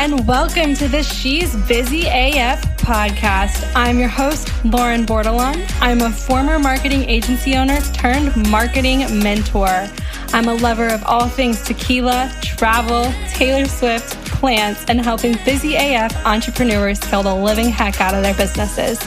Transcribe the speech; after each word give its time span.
and 0.00 0.26
welcome 0.26 0.72
to 0.72 0.88
the 0.88 1.02
She's 1.02 1.54
Busy 1.68 2.06
AF 2.06 2.62
podcast. 2.78 3.70
I'm 3.76 3.98
your 3.98 4.08
host, 4.08 4.48
Lauren 4.64 5.04
Bordelon. 5.04 5.70
I'm 5.78 6.00
a 6.00 6.10
former 6.10 6.58
marketing 6.58 7.02
agency 7.02 7.54
owner 7.54 7.78
turned 7.92 8.34
marketing 8.50 9.00
mentor. 9.22 9.90
I'm 10.32 10.48
a 10.48 10.54
lover 10.54 10.86
of 10.86 11.04
all 11.04 11.28
things 11.28 11.60
tequila, 11.62 12.32
travel, 12.40 13.12
Taylor 13.28 13.66
Swift, 13.66 14.16
plants, 14.24 14.86
and 14.88 14.98
helping 15.02 15.36
busy 15.44 15.74
AF 15.76 16.16
entrepreneurs 16.24 16.98
build 17.10 17.26
a 17.26 17.34
living 17.34 17.68
heck 17.68 18.00
out 18.00 18.14
of 18.14 18.22
their 18.22 18.34
businesses. 18.34 18.98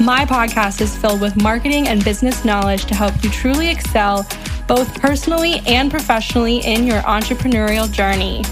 My 0.00 0.24
podcast 0.24 0.80
is 0.80 0.96
filled 0.96 1.20
with 1.20 1.36
marketing 1.36 1.86
and 1.86 2.02
business 2.02 2.46
knowledge 2.46 2.86
to 2.86 2.94
help 2.94 3.12
you 3.22 3.28
truly 3.28 3.68
excel 3.68 4.26
both 4.66 4.98
personally 5.02 5.60
and 5.66 5.90
professionally 5.90 6.60
in 6.60 6.86
your 6.86 7.02
entrepreneurial 7.02 7.92
journey. 7.92 8.42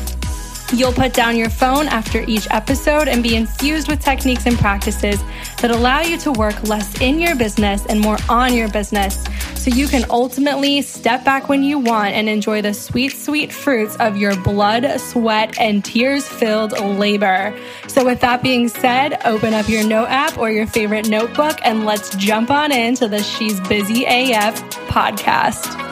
You'll 0.75 0.93
put 0.93 1.15
down 1.15 1.37
your 1.37 1.49
phone 1.49 1.87
after 1.89 2.23
each 2.29 2.47
episode 2.51 3.09
and 3.09 3.23
be 3.23 3.37
infused 3.37 3.89
with 3.89 4.01
techniques 4.01 4.45
and 4.45 4.59
practices 4.59 5.19
that 5.63 5.71
allow 5.71 6.03
you 6.03 6.19
to 6.19 6.33
work 6.33 6.63
less 6.65 7.01
in 7.01 7.19
your 7.19 7.35
business 7.35 7.87
and 7.87 7.99
more 7.99 8.19
on 8.29 8.53
your 8.53 8.69
business 8.69 9.25
so 9.55 9.71
you 9.71 9.89
can 9.89 10.05
ultimately 10.11 10.83
step 10.83 11.25
back 11.25 11.49
when 11.49 11.63
you 11.63 11.79
want 11.79 12.15
and 12.15 12.29
enjoy 12.29 12.61
the 12.61 12.75
sweet, 12.75 13.11
sweet 13.11 13.51
fruits 13.51 13.97
of 13.97 14.19
your 14.19 14.37
blood, 14.43 15.01
sweat, 15.01 15.59
and 15.59 15.85
tears 15.85 16.29
filled 16.29 16.73
labor. 16.73 17.59
So, 17.87 18.05
with 18.05 18.21
that 18.21 18.43
being 18.43 18.69
said, 18.69 19.21
open 19.25 19.55
up 19.55 19.69
your 19.69 19.85
note 19.85 20.09
app 20.09 20.37
or 20.37 20.51
your 20.51 20.67
favorite 20.67 21.09
notebook 21.09 21.59
and 21.65 21.87
let's 21.87 22.15
jump 22.17 22.51
on 22.51 22.73
into 22.73 23.09
the 23.09 23.23
She's 23.23 23.59
Busy 23.63 24.05
AF 24.05 24.61
podcast. 24.89 25.88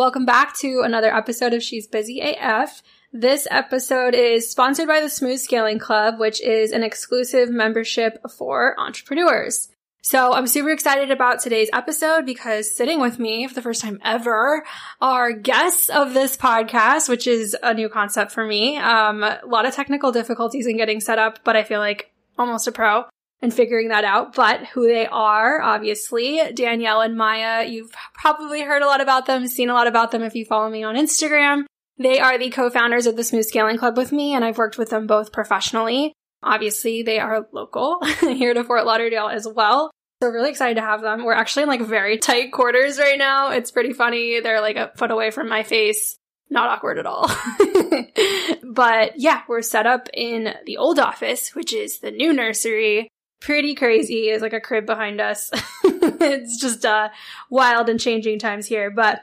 Welcome 0.00 0.24
back 0.24 0.56
to 0.60 0.80
another 0.80 1.14
episode 1.14 1.52
of 1.52 1.62
She's 1.62 1.86
Busy 1.86 2.22
AF. 2.22 2.82
This 3.12 3.46
episode 3.50 4.14
is 4.14 4.50
sponsored 4.50 4.88
by 4.88 5.02
the 5.02 5.10
Smooth 5.10 5.40
Scaling 5.40 5.78
Club, 5.78 6.18
which 6.18 6.40
is 6.40 6.72
an 6.72 6.82
exclusive 6.82 7.50
membership 7.50 8.18
for 8.30 8.80
entrepreneurs. 8.80 9.68
So 10.00 10.32
I'm 10.32 10.46
super 10.46 10.70
excited 10.70 11.10
about 11.10 11.40
today's 11.40 11.68
episode 11.74 12.24
because 12.24 12.74
sitting 12.74 12.98
with 12.98 13.18
me 13.18 13.46
for 13.46 13.52
the 13.52 13.60
first 13.60 13.82
time 13.82 14.00
ever 14.02 14.64
are 15.02 15.32
guests 15.32 15.90
of 15.90 16.14
this 16.14 16.34
podcast, 16.34 17.10
which 17.10 17.26
is 17.26 17.54
a 17.62 17.74
new 17.74 17.90
concept 17.90 18.32
for 18.32 18.46
me. 18.46 18.78
Um, 18.78 19.22
a 19.22 19.40
lot 19.46 19.66
of 19.66 19.74
technical 19.74 20.12
difficulties 20.12 20.66
in 20.66 20.78
getting 20.78 21.00
set 21.00 21.18
up, 21.18 21.40
but 21.44 21.56
I 21.56 21.62
feel 21.62 21.78
like 21.78 22.10
almost 22.38 22.66
a 22.66 22.72
pro 22.72 23.04
and 23.42 23.52
figuring 23.52 23.88
that 23.88 24.04
out. 24.04 24.34
But 24.34 24.66
who 24.66 24.86
they 24.86 25.06
are, 25.06 25.60
obviously, 25.60 26.40
Danielle 26.54 27.00
and 27.00 27.16
Maya, 27.16 27.66
you've 27.66 27.92
probably 28.14 28.62
heard 28.62 28.82
a 28.82 28.86
lot 28.86 29.00
about 29.00 29.26
them, 29.26 29.46
seen 29.46 29.70
a 29.70 29.74
lot 29.74 29.86
about 29.86 30.10
them 30.10 30.22
if 30.22 30.34
you 30.34 30.44
follow 30.44 30.70
me 30.70 30.82
on 30.82 30.96
Instagram. 30.96 31.64
They 31.98 32.18
are 32.18 32.38
the 32.38 32.50
co-founders 32.50 33.06
of 33.06 33.16
the 33.16 33.24
Smooth 33.24 33.44
Scaling 33.44 33.76
Club 33.76 33.96
with 33.96 34.12
me, 34.12 34.34
and 34.34 34.44
I've 34.44 34.58
worked 34.58 34.78
with 34.78 34.90
them 34.90 35.06
both 35.06 35.32
professionally. 35.32 36.14
Obviously, 36.42 37.02
they 37.02 37.18
are 37.18 37.46
local 37.52 38.02
here 38.20 38.54
to 38.54 38.64
Fort 38.64 38.86
Lauderdale 38.86 39.28
as 39.28 39.46
well. 39.46 39.90
So 40.22 40.28
really 40.28 40.50
excited 40.50 40.74
to 40.74 40.82
have 40.82 41.00
them. 41.00 41.24
We're 41.24 41.32
actually 41.32 41.64
in 41.64 41.68
like 41.68 41.82
very 41.82 42.18
tight 42.18 42.52
quarters 42.52 42.98
right 42.98 43.18
now. 43.18 43.50
It's 43.50 43.70
pretty 43.70 43.92
funny. 43.92 44.40
They're 44.40 44.60
like 44.60 44.76
a 44.76 44.92
foot 44.96 45.10
away 45.10 45.30
from 45.30 45.48
my 45.48 45.62
face. 45.62 46.16
Not 46.50 46.68
awkward 46.68 46.98
at 46.98 47.06
all. 47.06 47.28
but 48.64 49.18
yeah, 49.18 49.42
we're 49.48 49.62
set 49.62 49.86
up 49.86 50.08
in 50.12 50.54
the 50.66 50.78
old 50.78 50.98
office, 50.98 51.54
which 51.54 51.72
is 51.72 52.00
the 52.00 52.10
new 52.10 52.32
nursery 52.32 53.08
pretty 53.40 53.74
crazy. 53.74 54.28
It's 54.28 54.42
like 54.42 54.52
a 54.52 54.60
crib 54.60 54.86
behind 54.86 55.20
us. 55.20 55.50
it's 55.84 56.60
just 56.60 56.84
uh, 56.84 57.08
wild 57.48 57.88
and 57.88 57.98
changing 57.98 58.38
times 58.38 58.66
here. 58.66 58.90
But 58.90 59.22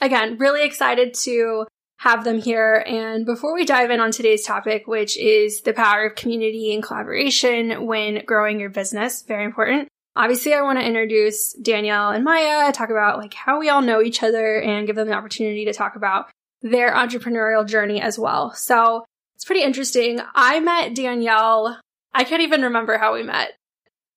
again, 0.00 0.38
really 0.38 0.64
excited 0.64 1.14
to 1.24 1.66
have 1.98 2.24
them 2.24 2.38
here. 2.38 2.84
And 2.86 3.24
before 3.24 3.54
we 3.54 3.64
dive 3.64 3.90
in 3.90 4.00
on 4.00 4.10
today's 4.10 4.44
topic, 4.44 4.86
which 4.86 5.16
is 5.16 5.62
the 5.62 5.72
power 5.72 6.06
of 6.06 6.14
community 6.14 6.74
and 6.74 6.82
collaboration 6.82 7.86
when 7.86 8.24
growing 8.26 8.60
your 8.60 8.70
business, 8.70 9.22
very 9.22 9.44
important. 9.44 9.88
Obviously, 10.14 10.54
I 10.54 10.62
want 10.62 10.78
to 10.78 10.86
introduce 10.86 11.52
Danielle 11.54 12.10
and 12.10 12.24
Maya, 12.24 12.72
talk 12.72 12.90
about 12.90 13.18
like 13.18 13.34
how 13.34 13.58
we 13.58 13.68
all 13.68 13.82
know 13.82 14.02
each 14.02 14.22
other 14.22 14.60
and 14.60 14.86
give 14.86 14.96
them 14.96 15.08
the 15.08 15.14
opportunity 15.14 15.66
to 15.66 15.74
talk 15.74 15.94
about 15.96 16.30
their 16.62 16.92
entrepreneurial 16.92 17.66
journey 17.66 18.00
as 18.00 18.18
well. 18.18 18.52
So 18.54 19.04
it's 19.34 19.44
pretty 19.44 19.62
interesting. 19.62 20.20
I 20.34 20.60
met 20.60 20.94
Danielle 20.94 21.78
I 22.16 22.24
can't 22.24 22.42
even 22.42 22.62
remember 22.62 22.96
how 22.96 23.12
we 23.12 23.22
met. 23.22 23.52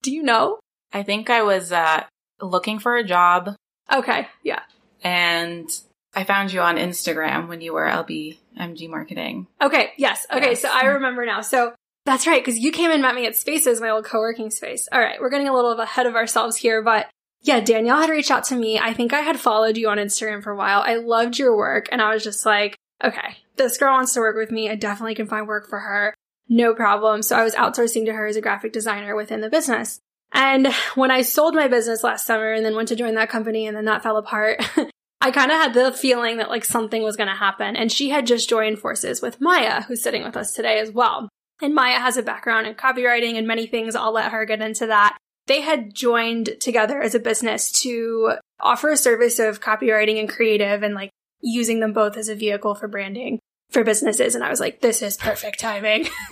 Do 0.02 0.12
you 0.12 0.24
know? 0.24 0.60
I 0.94 1.04
think 1.04 1.30
I 1.30 1.44
was 1.44 1.74
uh, 1.74 2.06
looking 2.42 2.80
for 2.80 2.96
a 2.96 3.04
job. 3.04 3.56
Okay, 3.92 4.28
yeah. 4.42 4.62
And 5.04 5.70
I 6.16 6.24
found 6.24 6.54
you 6.54 6.62
on 6.62 6.78
Instagram 6.78 7.50
when 7.50 7.60
you 7.60 7.74
were 7.74 7.86
LBMG 7.86 8.90
marketing. 8.90 9.48
Okay, 9.62 9.92
yes. 9.98 10.26
Okay, 10.32 10.52
yes. 10.52 10.62
so 10.62 10.70
I 10.72 10.86
remember 10.86 11.26
now. 11.26 11.42
So 11.42 11.74
that's 12.06 12.26
right, 12.26 12.42
because 12.42 12.58
you 12.58 12.72
came 12.72 12.90
and 12.90 13.02
met 13.02 13.16
me 13.16 13.26
at 13.26 13.36
Spaces, 13.36 13.82
my 13.82 13.90
old 13.90 14.06
co 14.06 14.20
working 14.20 14.50
space. 14.50 14.88
All 14.94 15.02
right, 15.02 15.20
we're 15.20 15.30
getting 15.30 15.50
a 15.50 15.54
little 15.54 15.78
ahead 15.78 16.06
of 16.06 16.16
ourselves 16.16 16.56
here, 16.56 16.82
but 16.82 17.08
yeah, 17.42 17.60
Danielle 17.60 18.00
had 18.00 18.10
reached 18.10 18.32
out 18.32 18.46
to 18.46 18.56
me. 18.56 18.80
I 18.80 18.94
think 18.94 19.12
I 19.12 19.22
had 19.22 19.40
followed 19.40 19.76
you 19.76 19.90
on 19.90 19.98
Instagram 19.98 20.42
for 20.42 20.52
a 20.52 20.58
while. 20.58 20.82
I 20.86 20.96
loved 20.96 21.38
your 21.38 21.56
work, 21.58 21.90
and 21.92 22.02
I 22.02 22.14
was 22.14 22.24
just 22.24 22.46
like, 22.46 22.78
okay, 23.04 23.38
this 23.58 23.78
girl 23.78 23.94
wants 23.94 24.14
to 24.14 24.22
work 24.22 24.38
with 24.38 24.52
me. 24.52 24.70
I 24.70 24.76
definitely 24.76 25.16
can 25.16 25.28
find 25.28 25.48
work 25.48 25.68
for 25.68 25.80
her 25.80 26.14
no 26.50 26.74
problem. 26.74 27.22
So 27.22 27.38
I 27.38 27.44
was 27.44 27.54
outsourcing 27.54 28.06
to 28.06 28.14
her 28.14 28.26
as 28.26 28.36
a 28.36 28.42
graphic 28.42 28.74
designer 28.74 29.16
within 29.16 29.42
the 29.42 29.50
business. 29.50 30.02
And 30.32 30.68
when 30.96 31.12
I 31.12 31.22
sold 31.22 31.56
my 31.56 31.68
business 31.68 32.04
last 32.04 32.26
summer 32.26 32.52
and 32.52 32.66
then 32.66 32.76
went 32.76 32.90
to 32.90 32.96
join 32.96 33.16
that 33.16 33.30
company 33.30 33.68
and 33.68 33.78
then 33.78 33.86
that 33.86 34.04
fell 34.04 34.18
apart, 34.18 34.60
I 35.22 35.32
kind 35.32 35.52
of 35.52 35.58
had 35.58 35.74
the 35.74 35.92
feeling 35.92 36.38
that 36.38 36.50
like 36.50 36.66
something 36.66 37.04
was 37.04 37.16
going 37.16 37.30
to 37.30 37.36
happen. 37.36 37.76
And 37.76 37.92
she 37.92 38.10
had 38.10 38.28
just 38.28 38.50
joined 38.50 38.80
forces 38.80 39.22
with 39.22 39.42
Maya, 39.42 39.84
who's 39.84 40.02
sitting 40.02 40.24
with 40.24 40.38
us 40.38 40.54
today 40.54 40.80
as 40.80 40.92
well. 40.92 41.30
And 41.62 41.76
Maya 41.76 42.00
has 42.00 42.18
a 42.18 42.24
background 42.24 42.68
in 42.68 42.76
copywriting 42.76 43.38
and 43.38 43.46
many 43.46 43.68
things. 43.68 43.96
I'll 43.96 44.14
let 44.14 44.32
her 44.32 44.46
get 44.46 44.62
into 44.62 44.88
that. 44.88 45.18
They 45.48 45.62
had 45.62 45.94
joined 45.94 46.52
together 46.60 47.02
as 47.02 47.16
a 47.16 47.20
business 47.20 47.72
to 47.82 48.34
offer 48.60 48.92
a 48.92 48.98
service 48.98 49.40
of 49.40 49.60
copywriting 49.60 50.20
and 50.20 50.30
creative 50.30 50.84
and 50.84 50.94
like 50.94 51.10
using 51.42 51.80
them 51.80 51.92
both 51.92 52.18
as 52.18 52.30
a 52.30 52.36
vehicle 52.36 52.76
for 52.76 52.88
branding 52.88 53.40
for 53.70 53.84
businesses. 53.84 54.36
And 54.36 54.44
I 54.44 54.50
was 54.50 54.60
like, 54.60 54.82
this 54.82 55.02
is 55.02 55.18
perfect 55.18 55.60
timing. 55.60 56.08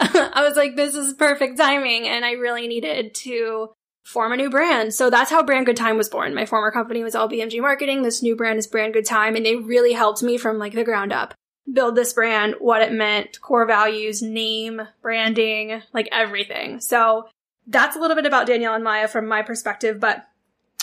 I 0.00 0.44
was 0.46 0.56
like, 0.56 0.76
this 0.76 0.94
is 0.94 1.14
perfect 1.14 1.58
timing. 1.58 2.08
And 2.08 2.24
I 2.24 2.32
really 2.32 2.66
needed 2.66 3.14
to 3.16 3.70
form 4.04 4.32
a 4.32 4.36
new 4.36 4.50
brand. 4.50 4.94
So 4.94 5.10
that's 5.10 5.30
how 5.30 5.44
Brand 5.44 5.66
Good 5.66 5.76
Time 5.76 5.96
was 5.96 6.08
born. 6.08 6.34
My 6.34 6.46
former 6.46 6.72
company 6.72 7.04
was 7.04 7.14
LBMG 7.14 7.60
Marketing. 7.60 8.02
This 8.02 8.22
new 8.22 8.34
brand 8.34 8.58
is 8.58 8.66
Brand 8.66 8.94
Good 8.94 9.06
Time. 9.06 9.36
And 9.36 9.46
they 9.46 9.56
really 9.56 9.92
helped 9.92 10.22
me 10.22 10.38
from 10.38 10.58
like 10.58 10.74
the 10.74 10.84
ground 10.84 11.12
up 11.12 11.34
build 11.72 11.94
this 11.94 12.12
brand, 12.12 12.56
what 12.58 12.82
it 12.82 12.92
meant, 12.92 13.40
core 13.40 13.66
values, 13.66 14.20
name, 14.20 14.82
branding, 15.00 15.80
like 15.92 16.08
everything. 16.10 16.80
So 16.80 17.28
that's 17.66 17.96
a 17.96 18.00
little 18.00 18.16
bit 18.16 18.26
about 18.26 18.46
Danielle 18.46 18.74
and 18.74 18.82
Maya 18.82 19.06
from 19.06 19.28
my 19.28 19.42
perspective, 19.42 20.00
but 20.00 20.26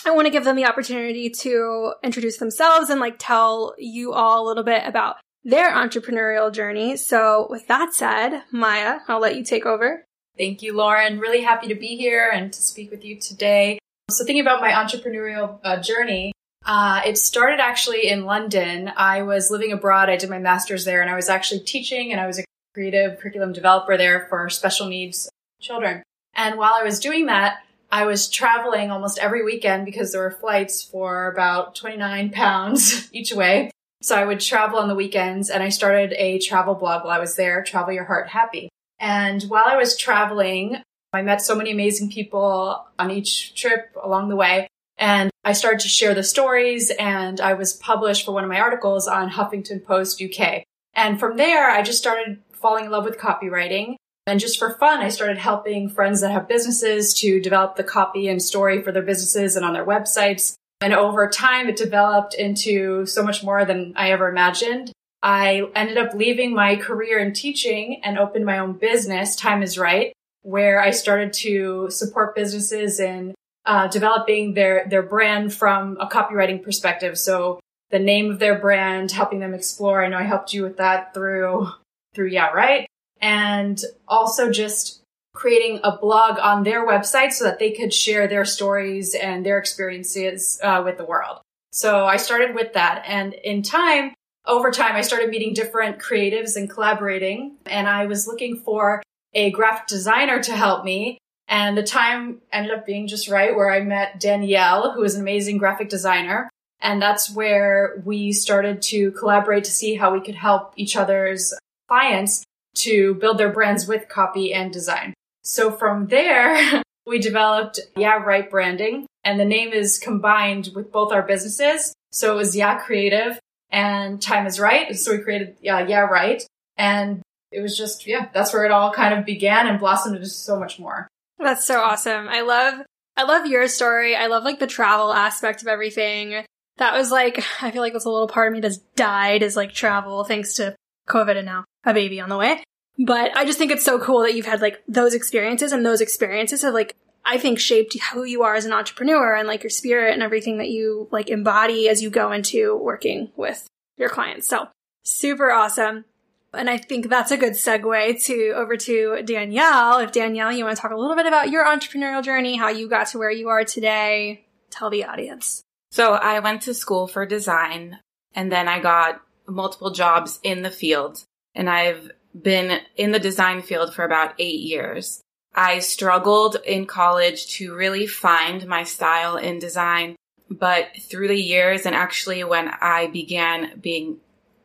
I 0.06 0.12
want 0.12 0.26
to 0.26 0.30
give 0.30 0.44
them 0.44 0.56
the 0.56 0.64
opportunity 0.64 1.28
to 1.28 1.92
introduce 2.02 2.38
themselves 2.38 2.88
and 2.88 3.00
like 3.00 3.16
tell 3.18 3.74
you 3.78 4.12
all 4.14 4.42
a 4.42 4.48
little 4.48 4.64
bit 4.64 4.82
about 4.86 5.16
their 5.44 5.70
entrepreneurial 5.72 6.52
journey. 6.52 6.96
So, 6.96 7.46
with 7.50 7.66
that 7.68 7.94
said, 7.94 8.42
Maya, 8.50 9.00
I'll 9.08 9.20
let 9.20 9.36
you 9.36 9.44
take 9.44 9.66
over. 9.66 10.04
Thank 10.36 10.62
you, 10.62 10.74
Lauren. 10.74 11.18
Really 11.18 11.42
happy 11.42 11.68
to 11.68 11.74
be 11.74 11.96
here 11.96 12.30
and 12.32 12.52
to 12.52 12.62
speak 12.62 12.90
with 12.90 13.04
you 13.04 13.18
today. 13.20 13.78
So, 14.10 14.24
thinking 14.24 14.42
about 14.42 14.60
my 14.60 14.70
entrepreneurial 14.70 15.58
uh, 15.64 15.80
journey, 15.80 16.32
uh, 16.66 17.02
it 17.06 17.18
started 17.18 17.60
actually 17.60 18.08
in 18.08 18.24
London. 18.24 18.92
I 18.96 19.22
was 19.22 19.50
living 19.50 19.72
abroad. 19.72 20.10
I 20.10 20.16
did 20.16 20.30
my 20.30 20.38
master's 20.38 20.84
there, 20.84 21.00
and 21.00 21.10
I 21.10 21.16
was 21.16 21.28
actually 21.28 21.60
teaching, 21.60 22.12
and 22.12 22.20
I 22.20 22.26
was 22.26 22.38
a 22.38 22.44
creative 22.74 23.18
curriculum 23.18 23.52
developer 23.52 23.96
there 23.96 24.26
for 24.28 24.48
special 24.48 24.86
needs 24.88 25.28
children. 25.60 26.02
And 26.34 26.58
while 26.58 26.74
I 26.74 26.84
was 26.84 27.00
doing 27.00 27.26
that, 27.26 27.58
I 27.92 28.04
was 28.04 28.28
traveling 28.28 28.90
almost 28.90 29.18
every 29.18 29.44
weekend 29.44 29.84
because 29.84 30.12
there 30.12 30.22
were 30.22 30.30
flights 30.30 30.82
for 30.82 31.26
about 31.30 31.74
29 31.74 32.30
pounds 32.30 33.08
each 33.12 33.32
way. 33.32 33.70
So 34.02 34.16
I 34.16 34.24
would 34.24 34.40
travel 34.40 34.78
on 34.78 34.88
the 34.88 34.94
weekends 34.94 35.50
and 35.50 35.62
I 35.62 35.68
started 35.68 36.14
a 36.14 36.38
travel 36.38 36.74
blog 36.74 37.04
while 37.04 37.12
I 37.12 37.20
was 37.20 37.36
there, 37.36 37.62
Travel 37.62 37.92
Your 37.92 38.04
Heart 38.04 38.28
Happy. 38.28 38.70
And 38.98 39.42
while 39.44 39.66
I 39.66 39.76
was 39.76 39.96
traveling, 39.96 40.78
I 41.12 41.22
met 41.22 41.42
so 41.42 41.54
many 41.54 41.70
amazing 41.70 42.10
people 42.10 42.86
on 42.98 43.10
each 43.10 43.54
trip 43.60 43.94
along 44.02 44.28
the 44.28 44.36
way. 44.36 44.68
And 44.96 45.30
I 45.44 45.52
started 45.52 45.80
to 45.80 45.88
share 45.88 46.14
the 46.14 46.22
stories 46.22 46.90
and 46.90 47.40
I 47.40 47.54
was 47.54 47.74
published 47.74 48.24
for 48.24 48.32
one 48.32 48.44
of 48.44 48.50
my 48.50 48.60
articles 48.60 49.08
on 49.08 49.30
Huffington 49.30 49.84
Post 49.84 50.22
UK. 50.22 50.64
And 50.94 51.18
from 51.18 51.36
there, 51.36 51.70
I 51.70 51.82
just 51.82 51.98
started 51.98 52.40
falling 52.52 52.86
in 52.86 52.90
love 52.90 53.04
with 53.04 53.18
copywriting. 53.18 53.96
And 54.26 54.38
just 54.38 54.58
for 54.58 54.74
fun, 54.74 55.00
I 55.00 55.08
started 55.08 55.38
helping 55.38 55.88
friends 55.88 56.20
that 56.20 56.30
have 56.30 56.48
businesses 56.48 57.14
to 57.14 57.40
develop 57.40 57.76
the 57.76 57.84
copy 57.84 58.28
and 58.28 58.42
story 58.42 58.82
for 58.82 58.92
their 58.92 59.02
businesses 59.02 59.56
and 59.56 59.64
on 59.64 59.72
their 59.72 59.84
websites. 59.84 60.54
And 60.80 60.94
over 60.94 61.28
time, 61.28 61.68
it 61.68 61.76
developed 61.76 62.34
into 62.34 63.04
so 63.06 63.22
much 63.22 63.44
more 63.44 63.64
than 63.64 63.92
I 63.96 64.12
ever 64.12 64.28
imagined. 64.28 64.92
I 65.22 65.68
ended 65.74 65.98
up 65.98 66.14
leaving 66.14 66.54
my 66.54 66.76
career 66.76 67.18
in 67.18 67.34
teaching 67.34 68.00
and 68.02 68.18
opened 68.18 68.46
my 68.46 68.58
own 68.58 68.72
business, 68.72 69.36
Time 69.36 69.62
is 69.62 69.76
Right, 69.76 70.14
where 70.42 70.80
I 70.80 70.90
started 70.90 71.34
to 71.34 71.90
support 71.90 72.34
businesses 72.34 72.98
in 73.00 73.34
uh, 73.66 73.88
developing 73.88 74.54
their, 74.54 74.86
their 74.88 75.02
brand 75.02 75.52
from 75.52 75.98
a 76.00 76.06
copywriting 76.06 76.62
perspective. 76.62 77.18
So 77.18 77.60
the 77.90 77.98
name 77.98 78.30
of 78.30 78.38
their 78.38 78.58
brand, 78.58 79.12
helping 79.12 79.40
them 79.40 79.52
explore. 79.52 80.02
I 80.02 80.08
know 80.08 80.16
I 80.16 80.22
helped 80.22 80.54
you 80.54 80.62
with 80.62 80.78
that 80.78 81.12
through, 81.12 81.68
through 82.14 82.28
Yeah, 82.28 82.48
right. 82.52 82.86
And 83.20 83.78
also 84.08 84.50
just 84.50 84.99
creating 85.32 85.80
a 85.84 85.96
blog 85.96 86.38
on 86.38 86.64
their 86.64 86.86
website 86.86 87.32
so 87.32 87.44
that 87.44 87.58
they 87.58 87.70
could 87.70 87.94
share 87.94 88.26
their 88.26 88.44
stories 88.44 89.14
and 89.14 89.44
their 89.44 89.58
experiences 89.58 90.58
uh, 90.62 90.82
with 90.84 90.98
the 90.98 91.04
world. 91.04 91.40
So 91.72 92.04
I 92.06 92.16
started 92.16 92.54
with 92.54 92.72
that. 92.74 93.04
And 93.06 93.32
in 93.34 93.62
time, 93.62 94.12
over 94.46 94.70
time, 94.70 94.96
I 94.96 95.02
started 95.02 95.30
meeting 95.30 95.54
different 95.54 95.98
creatives 95.98 96.56
and 96.56 96.68
collaborating. 96.68 97.56
And 97.66 97.88
I 97.88 98.06
was 98.06 98.26
looking 98.26 98.56
for 98.56 99.02
a 99.32 99.50
graphic 99.50 99.86
designer 99.86 100.42
to 100.42 100.52
help 100.52 100.84
me. 100.84 101.18
And 101.46 101.76
the 101.76 101.82
time 101.82 102.40
ended 102.52 102.72
up 102.72 102.86
being 102.86 103.06
just 103.06 103.28
right 103.28 103.54
where 103.54 103.70
I 103.70 103.80
met 103.80 104.20
Danielle, 104.20 104.92
who 104.92 105.02
is 105.02 105.14
an 105.14 105.20
amazing 105.20 105.58
graphic 105.58 105.88
designer. 105.88 106.48
And 106.80 107.00
that's 107.00 107.30
where 107.30 108.02
we 108.04 108.32
started 108.32 108.82
to 108.82 109.12
collaborate 109.12 109.64
to 109.64 109.70
see 109.70 109.94
how 109.94 110.12
we 110.12 110.20
could 110.20 110.34
help 110.34 110.72
each 110.76 110.96
other's 110.96 111.52
clients 111.88 112.44
to 112.76 113.14
build 113.14 113.38
their 113.38 113.52
brands 113.52 113.86
with 113.86 114.08
copy 114.08 114.54
and 114.54 114.72
design. 114.72 115.12
So 115.42 115.70
from 115.70 116.06
there, 116.06 116.82
we 117.06 117.18
developed 117.18 117.80
Yeah 117.96 118.16
Right 118.16 118.50
branding 118.50 119.06
and 119.24 119.38
the 119.38 119.44
name 119.44 119.72
is 119.72 119.98
combined 119.98 120.70
with 120.74 120.92
both 120.92 121.12
our 121.12 121.22
businesses. 121.22 121.94
So 122.12 122.32
it 122.32 122.36
was 122.36 122.56
Yeah 122.56 122.78
Creative 122.78 123.38
and 123.70 124.20
Time 124.20 124.46
is 124.46 124.58
Right. 124.58 124.96
So 124.96 125.12
we 125.12 125.22
created 125.22 125.50
uh, 125.50 125.60
Yeah, 125.60 125.86
Yeah 125.86 126.00
Right. 126.00 126.42
And 126.76 127.22
it 127.52 127.60
was 127.60 127.76
just, 127.76 128.06
yeah, 128.06 128.28
that's 128.32 128.52
where 128.52 128.64
it 128.64 128.70
all 128.70 128.92
kind 128.92 129.18
of 129.18 129.24
began 129.24 129.66
and 129.66 129.78
blossomed 129.78 130.16
into 130.16 130.28
so 130.28 130.58
much 130.58 130.78
more. 130.78 131.08
That's 131.38 131.64
so 131.64 131.80
awesome. 131.80 132.28
I 132.28 132.42
love, 132.42 132.74
I 133.16 133.24
love 133.24 133.46
your 133.46 133.66
story. 133.68 134.14
I 134.14 134.26
love 134.26 134.44
like 134.44 134.60
the 134.60 134.66
travel 134.66 135.12
aspect 135.12 135.62
of 135.62 135.68
everything. 135.68 136.44
That 136.78 136.94
was 136.94 137.10
like, 137.10 137.44
I 137.62 137.70
feel 137.70 137.82
like 137.82 137.92
that's 137.92 138.04
a 138.04 138.10
little 138.10 138.28
part 138.28 138.48
of 138.48 138.54
me 138.54 138.60
that's 138.60 138.78
died 138.96 139.42
is 139.42 139.56
like 139.56 139.72
travel 139.72 140.24
thanks 140.24 140.54
to 140.54 140.74
COVID 141.08 141.36
and 141.36 141.46
now 141.46 141.64
a 141.84 141.92
baby 141.92 142.20
on 142.20 142.28
the 142.28 142.36
way. 142.36 142.62
But 142.98 143.36
I 143.36 143.44
just 143.44 143.58
think 143.58 143.70
it's 143.70 143.84
so 143.84 143.98
cool 143.98 144.20
that 144.22 144.34
you've 144.34 144.46
had 144.46 144.60
like 144.60 144.82
those 144.86 145.14
experiences 145.14 145.72
and 145.72 145.84
those 145.84 146.00
experiences 146.00 146.62
have 146.62 146.74
like, 146.74 146.96
I 147.24 147.38
think 147.38 147.58
shaped 147.58 147.96
who 148.12 148.24
you 148.24 148.42
are 148.42 148.54
as 148.54 148.64
an 148.64 148.72
entrepreneur 148.72 149.34
and 149.34 149.48
like 149.48 149.62
your 149.62 149.70
spirit 149.70 150.12
and 150.12 150.22
everything 150.22 150.58
that 150.58 150.68
you 150.68 151.08
like 151.10 151.28
embody 151.28 151.88
as 151.88 152.02
you 152.02 152.10
go 152.10 152.32
into 152.32 152.76
working 152.76 153.30
with 153.36 153.66
your 153.96 154.08
clients. 154.08 154.48
So 154.48 154.68
super 155.02 155.50
awesome. 155.50 156.04
And 156.52 156.68
I 156.68 156.78
think 156.78 157.08
that's 157.08 157.30
a 157.30 157.36
good 157.36 157.52
segue 157.52 158.24
to 158.24 158.52
over 158.56 158.76
to 158.76 159.22
Danielle. 159.22 159.98
If 160.00 160.12
Danielle, 160.12 160.50
you 160.50 160.64
want 160.64 160.76
to 160.76 160.82
talk 160.82 160.90
a 160.90 160.96
little 160.96 161.14
bit 161.14 161.26
about 161.26 161.50
your 161.50 161.64
entrepreneurial 161.64 162.24
journey, 162.24 162.56
how 162.56 162.68
you 162.68 162.88
got 162.88 163.06
to 163.08 163.18
where 163.18 163.30
you 163.30 163.48
are 163.48 163.64
today, 163.64 164.44
tell 164.70 164.90
the 164.90 165.04
audience. 165.04 165.62
So 165.92 166.12
I 166.12 166.40
went 166.40 166.62
to 166.62 166.74
school 166.74 167.06
for 167.06 167.24
design 167.24 167.98
and 168.34 168.50
then 168.50 168.66
I 168.68 168.80
got 168.80 169.20
multiple 169.46 169.90
jobs 169.90 170.40
in 170.42 170.62
the 170.62 170.70
field 170.70 171.24
and 171.54 171.70
I've 171.70 172.10
been 172.40 172.80
in 172.96 173.12
the 173.12 173.18
design 173.18 173.62
field 173.62 173.94
for 173.94 174.04
about 174.04 174.34
eight 174.38 174.60
years. 174.60 175.20
I 175.54 175.80
struggled 175.80 176.56
in 176.64 176.86
college 176.86 177.48
to 177.54 177.74
really 177.74 178.06
find 178.06 178.66
my 178.66 178.84
style 178.84 179.36
in 179.36 179.58
design, 179.58 180.16
but 180.48 180.88
through 181.02 181.28
the 181.28 181.40
years 181.40 181.86
and 181.86 181.94
actually 181.94 182.44
when 182.44 182.68
I 182.80 183.08
began 183.08 183.78
being 183.80 184.18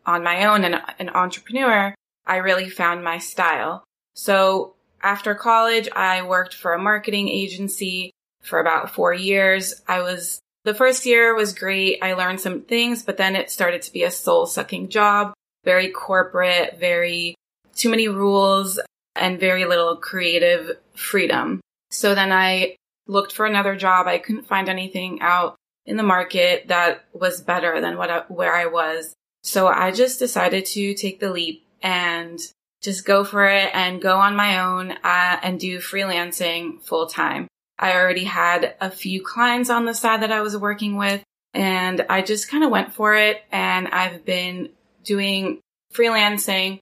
on 0.06 0.24
my 0.24 0.46
own 0.46 0.64
and 0.64 0.82
an 1.00 1.10
entrepreneur, 1.10 1.96
I 2.26 2.38
really 2.38 2.70
found 2.70 3.04
my 3.04 3.18
style. 3.18 3.84
So 4.14 4.76
after 5.02 5.34
college, 5.36 5.90
I 5.96 6.22
worked 6.22 6.54
for 6.54 6.74
a 6.74 6.82
marketing 6.82 7.30
agency 7.30 8.12
for 8.42 8.60
about 8.60 8.92
four 8.92 9.14
years. 9.14 9.82
I 9.88 10.02
was, 10.02 10.40
the 10.64 10.74
first 10.76 11.06
year 11.06 11.36
was 11.36 11.54
great. 11.54 12.00
I 12.02 12.14
learned 12.14 12.40
some 12.40 12.62
things, 12.62 13.04
but 13.04 13.18
then 13.18 13.36
it 13.36 13.50
started 13.50 13.82
to 13.84 13.94
be 13.94 14.04
a 14.04 14.12
soul 14.12 14.46
sucking 14.46 14.90
job, 14.90 15.34
very 15.64 15.90
corporate, 15.90 16.80
very 16.80 17.36
too 17.76 17.90
many 17.90 18.08
rules 18.08 18.80
and 19.16 19.40
very 19.40 19.66
little 19.66 19.98
creative 19.98 20.78
freedom. 20.94 21.62
So 21.92 22.16
then 22.16 22.32
I 22.32 22.76
looked 23.08 23.34
for 23.34 23.46
another 23.46 23.76
job. 23.76 24.08
I 24.08 24.18
couldn't 24.18 24.48
find 24.48 24.70
anything 24.70 25.20
out 25.22 25.56
in 25.86 25.98
the 25.98 26.04
market 26.04 26.68
that 26.68 27.06
was 27.14 27.42
better 27.42 27.80
than 27.80 27.98
what 27.98 28.10
I, 28.10 28.20
where 28.28 28.54
I 28.54 28.66
was. 28.66 29.14
So 29.44 29.68
I 29.68 29.92
just 29.92 30.20
decided 30.20 30.66
to 30.68 30.96
take 30.96 31.20
the 31.20 31.32
leap 31.32 31.66
and 31.82 32.40
just 32.82 33.06
go 33.06 33.24
for 33.24 33.48
it 33.48 33.70
and 33.74 34.02
go 34.02 34.18
on 34.18 34.36
my 34.36 34.60
own 34.60 34.92
uh, 34.92 35.40
and 35.42 35.60
do 35.60 35.78
freelancing 35.80 36.82
full 36.82 37.08
time. 37.08 37.48
I 37.78 37.94
already 37.94 38.24
had 38.24 38.76
a 38.80 38.90
few 38.90 39.24
clients 39.24 39.70
on 39.70 39.86
the 39.86 39.94
side 39.94 40.22
that 40.22 40.32
I 40.32 40.42
was 40.42 40.58
working 40.58 40.96
with 40.96 41.22
and 41.54 42.06
I 42.10 42.22
just 42.22 42.50
kind 42.50 42.64
of 42.64 42.72
went 42.72 42.94
for 42.94 43.16
it 43.16 43.44
and 43.52 43.88
I've 43.88 44.26
been 44.26 44.70
doing 45.04 45.60
freelancing 45.94 46.80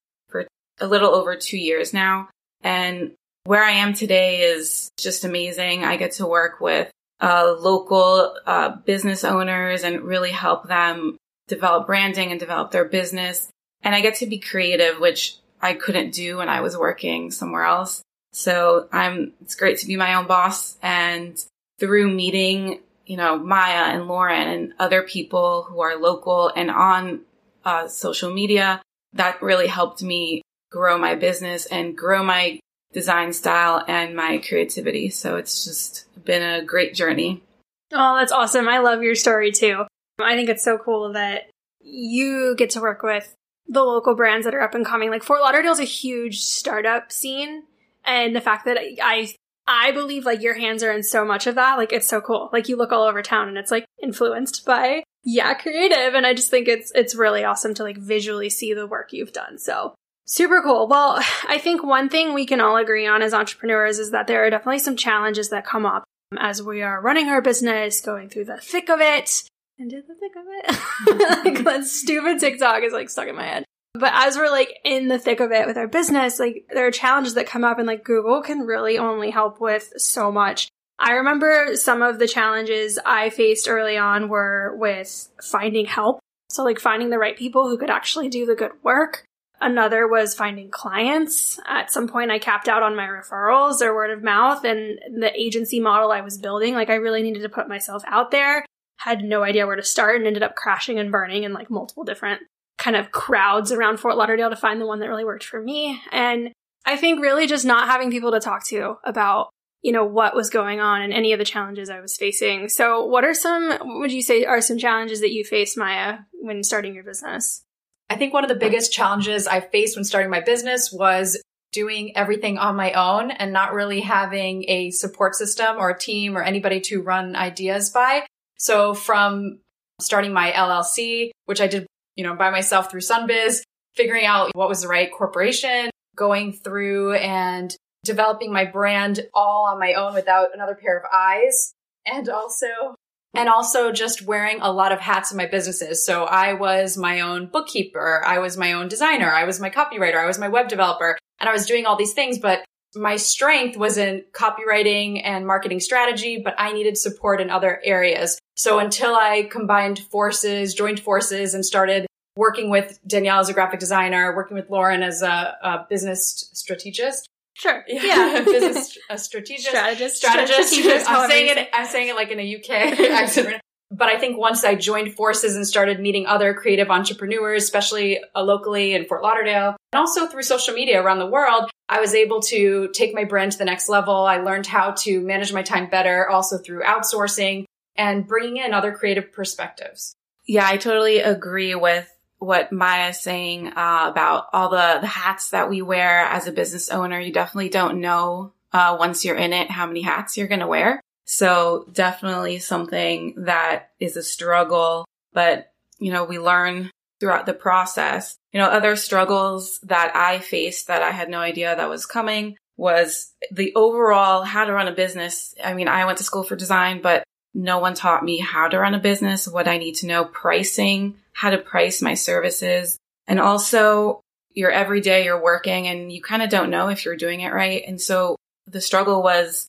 a 0.84 0.88
little 0.88 1.16
over 1.16 1.36
two 1.36 1.58
years 1.58 1.94
now. 1.94 2.30
And 2.62 3.14
where 3.46 3.64
I 3.64 3.72
am 3.72 3.94
today 3.94 4.42
is 4.42 4.92
just 4.98 5.24
amazing. 5.24 5.84
I 5.84 5.96
get 5.98 6.12
to 6.14 6.28
work 6.28 6.60
with 6.60 6.92
uh, 7.22 7.56
local 7.58 8.36
uh, 8.46 8.76
business 8.86 9.24
owners 9.24 9.84
and 9.84 10.02
really 10.02 10.32
help 10.32 10.68
them 10.68 11.18
develop 11.48 11.88
branding 11.88 12.32
and 12.32 12.40
develop 12.40 12.72
their 12.72 12.86
business. 12.86 13.48
And 13.82 13.96
I 13.96 14.02
get 14.02 14.16
to 14.16 14.26
be 14.26 14.40
creative, 14.40 15.00
which 15.00 15.38
I 15.62 15.74
couldn't 15.74 16.12
do 16.12 16.38
when 16.38 16.50
I 16.50 16.60
was 16.62 16.78
working 16.78 17.32
somewhere 17.32 17.64
else. 17.64 18.02
So 18.34 18.90
I'm, 18.92 19.34
it's 19.42 19.56
great 19.56 19.78
to 19.80 19.88
be 19.88 19.96
my 19.96 20.16
own 20.16 20.28
boss 20.28 20.78
and 20.82 21.38
through 21.80 22.12
meeting, 22.12 22.80
you 23.06 23.18
know, 23.18 23.38
Maya 23.38 23.94
and 23.94 24.08
Lauren 24.08 24.48
and 24.48 24.74
other 24.80 25.04
people 25.04 25.64
who 25.64 25.82
are 25.82 25.98
local 25.98 26.52
and 26.56 26.70
on 26.70 27.22
uh, 27.64 27.88
social 27.88 28.34
media, 28.34 28.82
that 29.14 29.42
really 29.42 29.68
helped 29.68 30.02
me 30.02 30.43
grow 30.74 30.98
my 30.98 31.14
business 31.14 31.68
and 31.68 31.96
grow 31.96 32.24
my 32.24 32.60
design 32.94 33.32
style 33.32 33.84
and 33.88 34.16
my 34.16 34.40
creativity. 34.40 35.10
So 35.10 35.38
it's 35.38 35.64
just 35.64 36.06
been 36.26 36.42
a 36.42 36.66
great 36.66 36.96
journey. 36.96 37.44
Oh, 37.92 38.16
that's 38.18 38.32
awesome. 38.32 38.68
I 38.68 38.80
love 38.80 39.04
your 39.04 39.16
story 39.16 39.52
too. 39.52 39.86
I 40.20 40.36
think 40.36 40.50
it's 40.50 40.64
so 40.64 40.80
cool 40.80 41.14
that 41.14 41.50
you 41.80 42.56
get 42.58 42.72
to 42.72 42.82
work 42.82 43.04
with 43.04 43.34
the 43.68 43.84
local 43.84 44.16
brands 44.16 44.46
that 44.46 44.56
are 44.56 44.62
up 44.62 44.74
and 44.74 44.86
coming. 44.86 45.12
Like 45.12 45.24
Fort 45.24 45.42
Lauderdale's 45.42 45.80
a 45.80 45.86
huge 45.86 46.40
startup 46.40 47.12
scene. 47.12 47.64
And 48.04 48.36
the 48.36 48.42
fact 48.42 48.66
that 48.66 48.78
I, 49.02 49.34
I 49.68 49.92
believe 49.92 50.26
like 50.26 50.42
your 50.42 50.56
hands 50.56 50.84
are 50.84 50.92
in 50.92 51.04
so 51.04 51.24
much 51.24 51.46
of 51.46 51.56
that, 51.56 51.78
like 51.78 51.94
it's 51.94 52.08
so 52.08 52.20
cool. 52.20 52.50
Like 52.52 52.68
you 52.68 52.78
look 52.78 52.92
all 52.92 53.04
over 53.04 53.22
town 53.22 53.48
and 53.48 53.58
it's 53.58 53.72
like 53.72 53.86
influenced 54.02 54.66
by, 54.66 55.04
yeah, 55.24 55.54
creative. 55.54 56.16
And 56.16 56.26
I 56.26 56.34
just 56.34 56.50
think 56.50 56.68
it's, 56.68 56.92
it's 56.96 57.16
really 57.16 57.44
awesome 57.44 57.74
to 57.76 57.84
like 57.84 57.98
visually 57.98 58.50
see 58.50 58.74
the 58.74 58.88
work 58.88 59.14
you've 59.14 59.34
done. 59.34 59.58
So 59.60 59.94
Super 60.26 60.62
cool. 60.62 60.88
Well, 60.88 61.20
I 61.48 61.58
think 61.58 61.84
one 61.84 62.10
thing 62.10 62.34
we 62.34 62.46
can 62.46 62.62
all 62.62 62.78
agree 62.78 63.08
on 63.08 63.22
as 63.22 63.34
entrepreneurs 63.34 64.00
is 64.00 64.12
that 64.12 64.28
there 64.28 64.46
are 64.46 64.50
definitely 64.50 64.80
some 64.80 64.96
challenges 64.96 65.50
that 65.50 65.66
come 65.66 65.86
up 65.86 66.04
as 66.40 66.62
we 66.62 66.82
are 66.82 67.02
running 67.02 67.30
our 67.30 67.42
business, 67.42 68.02
going 68.02 68.30
through 68.30 68.46
the 68.46 68.58
thick 68.58 68.90
of 68.90 69.00
it. 69.02 69.44
Into 69.78 70.02
the 70.08 70.16
thick 70.16 70.32
of 70.36 70.46
it. 70.48 71.46
like 71.46 71.64
that 71.64 71.86
stupid 71.86 72.40
TikTok 72.40 72.84
is 72.84 72.94
like 72.94 73.10
stuck 73.10 73.28
in 73.28 73.36
my 73.36 73.46
head. 73.46 73.66
But 73.96 74.12
as 74.16 74.38
we're 74.38 74.50
like 74.50 74.80
in 74.84 75.08
the 75.08 75.20
thick 75.20 75.40
of 75.40 75.52
it 75.52 75.68
with 75.68 75.78
our 75.78 75.88
business, 75.88 76.40
like 76.40 76.66
there 76.74 76.88
are 76.88 76.92
challenges 76.92 77.36
that 77.36 77.48
come 77.48 77.64
up 77.64 77.78
and 77.78 77.88
like 77.88 78.04
Google 78.04 78.42
can 78.42 78.62
really 78.62 78.98
only 78.98 79.30
help 79.30 79.62
with 79.62 79.94
so 79.98 80.32
much. 80.32 80.68
I 80.98 81.14
remember 81.14 81.76
some 81.76 82.02
of 82.02 82.18
the 82.18 82.28
challenges 82.28 82.98
I 83.06 83.30
faced 83.30 83.68
early 83.68 83.98
on 83.98 84.30
were 84.30 84.76
with 84.78 85.30
finding 85.44 85.86
help. 85.86 86.20
So 86.50 86.64
like 86.64 86.80
finding 86.80 87.10
the 87.10 87.20
right 87.20 87.38
people 87.38 87.68
who 87.70 87.78
could 87.78 87.90
actually 87.90 88.30
do 88.30 88.46
the 88.46 88.56
good 88.56 88.72
work. 88.84 89.26
Another 89.64 90.10
was 90.10 90.36
finding 90.36 90.70
clients. 90.70 91.58
At 91.66 91.90
some 91.90 92.10
point, 92.10 92.32
I 92.32 92.38
capped 92.38 92.68
out 92.68 92.84
on 92.84 92.98
my 92.98 93.08
referrals 93.08 93.82
or 93.82 93.96
word 93.96 94.12
of 94.12 94.22
mouth 94.22 94.66
and 94.66 95.00
the 95.18 95.32
agency 95.40 95.80
model 95.80 96.12
I 96.12 96.20
was 96.20 96.38
building. 96.38 96.74
Like, 96.74 96.90
I 96.90 96.96
really 96.96 97.24
needed 97.24 97.44
to 97.44 97.50
put 97.50 97.70
myself 97.70 98.04
out 98.06 98.30
there. 98.30 98.66
Had 98.98 99.24
no 99.24 99.42
idea 99.42 99.66
where 99.66 99.78
to 99.78 99.84
start 99.84 100.18
and 100.18 100.28
ended 100.28 100.44
up 100.44 100.56
crashing 100.56 101.00
and 101.00 101.14
burning 101.14 101.44
in 101.44 101.54
like 101.54 101.72
multiple 101.72 102.04
different 102.04 102.42
kind 102.78 102.98
of 102.98 103.14
crowds 103.14 103.72
around 103.72 104.02
Fort 104.02 104.18
Lauderdale 104.18 104.50
to 104.50 104.58
find 104.58 104.82
the 104.82 104.86
one 104.86 105.00
that 105.00 105.08
really 105.08 105.24
worked 105.24 105.46
for 105.46 105.62
me. 105.62 106.02
And 106.12 106.52
I 106.86 106.98
think 106.98 107.22
really 107.22 107.48
just 107.48 107.64
not 107.64 107.88
having 107.88 108.12
people 108.12 108.34
to 108.34 108.42
talk 108.42 108.68
to 108.68 108.98
about, 109.06 109.48
you 109.82 109.94
know, 109.94 110.04
what 110.04 110.36
was 110.36 110.50
going 110.50 110.82
on 110.82 111.02
and 111.02 111.14
any 111.14 111.32
of 111.32 111.40
the 111.40 111.46
challenges 111.46 111.90
I 111.90 112.02
was 112.02 112.18
facing. 112.18 112.68
So, 112.68 113.06
what 113.06 113.24
are 113.24 113.34
some, 113.34 113.70
what 113.70 114.00
would 114.00 114.12
you 114.12 114.22
say 114.22 114.44
are 114.44 114.60
some 114.60 114.78
challenges 114.78 115.22
that 115.22 115.32
you 115.32 115.46
faced, 115.46 115.78
Maya, 115.78 116.18
when 116.34 116.64
starting 116.64 116.94
your 116.94 117.06
business? 117.06 117.64
I 118.10 118.16
think 118.16 118.34
one 118.34 118.44
of 118.44 118.50
the 118.50 118.56
biggest 118.56 118.94
challenges 118.94 119.48
I 119.48 119.60
faced 119.60 119.98
when 119.98 120.04
starting 120.04 120.30
my 120.30 120.42
business 120.42 120.92
was 120.92 121.42
doing 121.72 122.16
everything 122.16 122.58
on 122.58 122.76
my 122.76 122.92
own 122.94 123.32
and 123.32 123.52
not 123.52 123.74
really 123.74 124.02
having 124.02 124.64
a 124.70 124.92
support 124.92 125.36
system 125.36 125.78
or 125.78 125.90
a 125.90 125.98
team 125.98 126.38
or 126.38 126.44
anybody 126.44 126.80
to 126.80 127.02
run 127.02 127.36
ideas 127.36 127.90
by. 127.90 128.26
So 128.58 128.94
from 128.94 129.60
starting 130.00 130.34
my 130.34 130.52
LLC, 130.52 131.32
which 131.46 131.60
I 131.60 131.68
did, 131.68 131.88
you 132.16 132.24
know, 132.24 132.36
by 132.36 132.52
myself 132.52 132.92
through 132.92 133.02
Sunbiz, 133.02 133.64
figuring 133.96 134.26
out 134.26 134.52
what 134.54 134.70
was 134.70 134.84
the 134.84 134.88
right 134.88 135.12
corporation, 135.12 135.90
going 136.16 136.54
through 136.54 137.16
and 137.16 137.76
developing 138.04 138.54
my 138.54 138.66
brand 138.66 139.26
all 139.34 139.66
on 139.66 139.80
my 139.80 139.94
own 139.94 140.14
without 140.14 140.50
another 140.54 140.76
pair 140.76 140.98
of 140.98 141.04
eyes. 141.12 141.74
And 142.06 142.30
also 142.30 142.96
and 143.34 143.50
also 143.50 143.92
just 143.92 144.26
wearing 144.26 144.60
a 144.62 144.72
lot 144.72 144.92
of 144.92 145.00
hats 145.00 145.32
in 145.32 145.38
my 145.38 145.48
businesses. 145.48 146.06
So 146.06 146.26
I 146.26 146.54
was 146.54 146.98
my 146.98 147.22
own 147.22 147.48
bookkeeper. 147.48 148.22
I 148.26 148.40
was 148.40 148.58
my 148.58 148.74
own 148.74 148.88
designer. 148.88 149.32
I 149.32 149.46
was 149.46 149.60
my 149.60 149.70
copywriter. 149.70 150.18
I 150.18 150.28
was 150.28 150.40
my 150.40 150.50
web 150.50 150.68
developer 150.68 151.18
and 151.40 151.50
I 151.50 151.54
was 151.54 151.66
doing 151.66 151.86
all 151.86 151.96
these 151.96 152.14
things, 152.14 152.38
but 152.38 152.64
my 152.96 153.16
strength 153.16 153.76
was 153.76 153.98
in 153.98 154.24
copywriting 154.34 155.22
and 155.24 155.48
marketing 155.48 155.80
strategy, 155.80 156.42
but 156.44 156.54
I 156.60 156.74
needed 156.74 156.98
support 156.98 157.42
in 157.42 157.50
other 157.50 157.82
areas. 157.84 158.38
So 158.56 158.78
until 158.78 159.16
I 159.16 159.48
combined 159.52 160.00
forces, 160.12 160.76
joined 160.76 161.00
forces 161.00 161.56
and 161.56 161.66
started 161.66 162.06
working 162.36 162.70
with 162.70 163.00
Danielle 163.06 163.40
as 163.40 163.50
a 163.50 163.54
graphic 163.54 163.80
designer, 163.80 164.36
working 164.36 164.56
with 164.56 164.70
Lauren 164.70 165.02
as 165.02 165.22
a, 165.22 165.56
a 165.64 165.86
business 165.90 166.50
strategist, 166.54 167.28
Sure. 167.54 167.84
yeah, 167.88 168.04
Yeah. 168.04 168.44
business 168.46 168.98
a 169.10 169.18
strategist, 169.18 169.68
Strategist. 169.68 170.18
strategist. 170.18 170.74
Strategist, 170.74 171.10
I'm 171.10 171.30
saying 171.30 171.58
it. 171.58 171.70
I'm 171.74 171.86
saying 171.88 172.10
it 172.10 172.16
like 172.16 172.32
in 172.32 172.40
a 172.40 172.56
UK 172.56 172.70
accent. 173.12 173.62
But 173.96 174.10
I 174.10 174.18
think 174.18 174.40
once 174.40 174.64
I 174.64 174.74
joined 174.74 175.14
forces 175.14 175.56
and 175.56 175.68
started 175.68 176.00
meeting 176.00 176.26
other 176.26 176.56
creative 176.56 176.90
entrepreneurs, 176.90 177.62
especially 177.64 178.20
uh, 178.36 178.42
locally 178.42 178.96
in 178.96 179.06
Fort 179.06 179.22
Lauderdale, 179.22 179.76
and 179.92 180.00
also 180.00 180.26
through 180.26 180.42
social 180.42 180.74
media 180.74 181.00
around 181.00 181.20
the 181.20 181.28
world, 181.28 181.70
I 181.88 182.00
was 182.00 182.16
able 182.16 182.42
to 182.44 182.90
take 182.96 183.14
my 183.14 183.24
brand 183.24 183.52
to 183.52 183.58
the 183.60 183.66
next 183.66 183.90
level. 183.90 184.16
I 184.16 184.38
learned 184.38 184.66
how 184.66 184.92
to 185.02 185.22
manage 185.22 185.54
my 185.54 185.62
time 185.62 185.92
better, 185.92 186.28
also 186.28 186.58
through 186.58 186.82
outsourcing 186.82 187.66
and 187.96 188.26
bringing 188.26 188.58
in 188.58 188.74
other 188.74 188.94
creative 188.94 189.32
perspectives. 189.32 190.16
Yeah, 190.48 190.66
I 190.68 190.78
totally 190.78 191.20
agree 191.20 191.76
with 191.76 192.10
what 192.44 192.72
Maya's 192.72 193.22
saying 193.22 193.68
uh, 193.68 194.08
about 194.10 194.48
all 194.54 194.70
the, 194.70 195.00
the 195.02 195.08
hats 195.08 195.50
that 195.50 195.70
we 195.70 195.82
wear 195.82 196.22
as 196.22 196.48
a 196.48 196.52
business 196.52 196.90
owner. 196.90 197.20
You 197.20 197.32
definitely 197.32 197.70
don't 197.70 198.02
know 198.02 198.54
uh, 198.72 198.98
once 199.00 199.24
you're 199.24 199.36
in 199.36 199.54
it 199.54 199.72
how 199.72 199.86
many 199.86 200.02
hats 200.02 200.38
you're 200.38 200.48
going 200.48 200.60
to 200.60 200.68
wear. 200.68 201.02
So 201.26 201.88
definitely 201.92 202.60
something 202.60 203.46
that 203.46 203.92
is 204.00 204.18
a 204.18 204.24
struggle, 204.24 205.06
but 205.32 205.72
you 206.00 206.12
know, 206.12 206.26
we 206.26 206.38
learn 206.38 206.92
throughout 207.20 207.46
the 207.46 207.54
process. 207.54 208.36
You 208.52 208.60
know, 208.60 208.68
other 208.68 208.96
struggles 208.96 209.80
that 209.84 210.12
I 210.16 210.40
faced 210.40 210.88
that 210.88 211.02
I 211.02 211.12
had 211.12 211.30
no 211.30 211.40
idea 211.40 211.76
that 211.76 211.90
was 211.90 212.06
coming 212.06 212.58
was 212.76 213.32
the 213.52 213.74
overall 213.76 214.44
how 214.44 214.66
to 214.66 214.74
run 214.74 214.88
a 214.88 214.94
business. 214.94 215.56
I 215.64 215.74
mean, 215.74 215.88
I 215.88 216.06
went 216.06 216.18
to 216.18 216.24
school 216.24 216.44
for 216.44 216.56
design, 216.56 217.02
but 217.02 217.24
no 217.54 217.80
one 217.80 217.94
taught 217.94 218.24
me 218.24 218.40
how 218.40 218.68
to 218.68 218.80
run 218.80 218.94
a 218.94 219.00
business, 219.00 219.48
what 219.48 219.68
I 219.68 219.78
need 219.78 219.96
to 219.96 220.08
know, 220.08 220.26
pricing, 220.26 221.16
how 221.34 221.50
to 221.50 221.58
price 221.58 222.02
my 222.02 222.14
services. 222.14 222.98
And 223.28 223.40
also 223.40 224.22
you're 224.54 224.72
every 224.72 225.02
day 225.02 225.26
you're 225.26 225.42
working 225.42 225.88
and 225.88 226.12
you 226.12 226.22
kind 226.22 226.42
of 226.42 226.50
don't 226.50 226.70
know 226.70 226.90
if 226.90 227.06
you're 227.06 227.16
doing 227.16 227.42
it 227.42 227.54
right. 227.54 227.84
And 227.88 228.00
so 228.00 228.36
the 228.68 228.82
struggle 228.82 229.22
was 229.22 229.68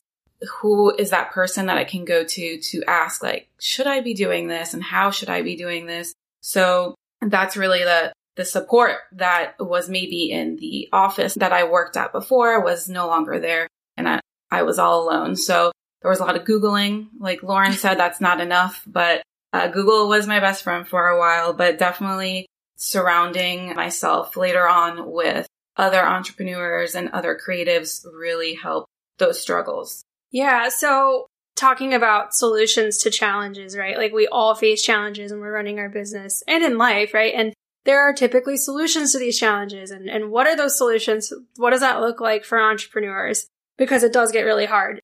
who 0.59 0.95
is 0.95 1.09
that 1.09 1.31
person 1.31 1.67
that 1.67 1.77
I 1.77 1.85
can 1.85 2.05
go 2.05 2.23
to 2.23 2.59
to 2.59 2.83
ask 2.87 3.23
like, 3.23 3.47
should 3.59 3.87
I 3.87 4.01
be 4.01 4.13
doing 4.13 4.47
this 4.47 4.73
and 4.73 4.83
how 4.83 5.11
should 5.11 5.29
I 5.29 5.41
be 5.41 5.55
doing 5.55 5.85
this? 5.85 6.13
So 6.41 6.95
that's 7.21 7.57
really 7.57 7.83
the 7.83 8.13
the 8.35 8.45
support 8.45 8.97
that 9.13 9.53
was 9.59 9.89
maybe 9.89 10.29
in 10.29 10.57
the 10.57 10.89
office 10.91 11.35
that 11.35 11.53
I 11.53 11.63
worked 11.63 11.95
at 11.95 12.11
before 12.11 12.61
was 12.61 12.89
no 12.89 13.07
longer 13.07 13.39
there 13.39 13.69
and 13.95 14.09
I, 14.09 14.19
I 14.51 14.63
was 14.63 14.77
all 14.77 15.07
alone. 15.07 15.37
So 15.37 15.71
there 16.05 16.11
was 16.11 16.19
a 16.19 16.23
lot 16.23 16.35
of 16.35 16.43
Googling. 16.43 17.07
Like 17.17 17.41
Lauren 17.41 17.71
said, 17.71 17.97
that's 17.97 18.21
not 18.21 18.39
enough, 18.39 18.83
but 18.85 19.23
uh, 19.51 19.69
Google 19.69 20.07
was 20.07 20.27
my 20.27 20.39
best 20.39 20.63
friend 20.63 20.87
for 20.87 21.07
a 21.07 21.17
while, 21.17 21.51
but 21.51 21.79
definitely 21.79 22.45
surrounding 22.75 23.73
myself 23.73 24.37
later 24.37 24.69
on 24.69 25.11
with 25.11 25.47
other 25.77 26.05
entrepreneurs 26.05 26.93
and 26.93 27.09
other 27.09 27.35
creatives 27.35 28.05
really 28.05 28.53
helped 28.53 28.87
those 29.17 29.41
struggles. 29.41 30.03
Yeah. 30.29 30.69
So 30.69 31.25
talking 31.55 31.95
about 31.95 32.35
solutions 32.35 32.99
to 32.99 33.09
challenges, 33.09 33.75
right? 33.75 33.97
Like 33.97 34.13
we 34.13 34.27
all 34.27 34.53
face 34.53 34.83
challenges 34.83 35.31
when 35.31 35.41
we're 35.41 35.55
running 35.55 35.79
our 35.79 35.89
business 35.89 36.43
and 36.47 36.63
in 36.63 36.77
life, 36.77 37.15
right? 37.15 37.33
And 37.35 37.51
there 37.85 38.01
are 38.01 38.13
typically 38.13 38.57
solutions 38.57 39.11
to 39.13 39.17
these 39.17 39.39
challenges. 39.39 39.89
And, 39.89 40.07
and 40.07 40.29
what 40.29 40.45
are 40.45 40.55
those 40.55 40.77
solutions? 40.77 41.33
What 41.55 41.71
does 41.71 41.81
that 41.81 41.99
look 41.99 42.21
like 42.21 42.45
for 42.45 42.61
entrepreneurs? 42.61 43.47
Because 43.75 44.03
it 44.03 44.13
does 44.13 44.31
get 44.31 44.43
really 44.43 44.67
hard. 44.67 45.01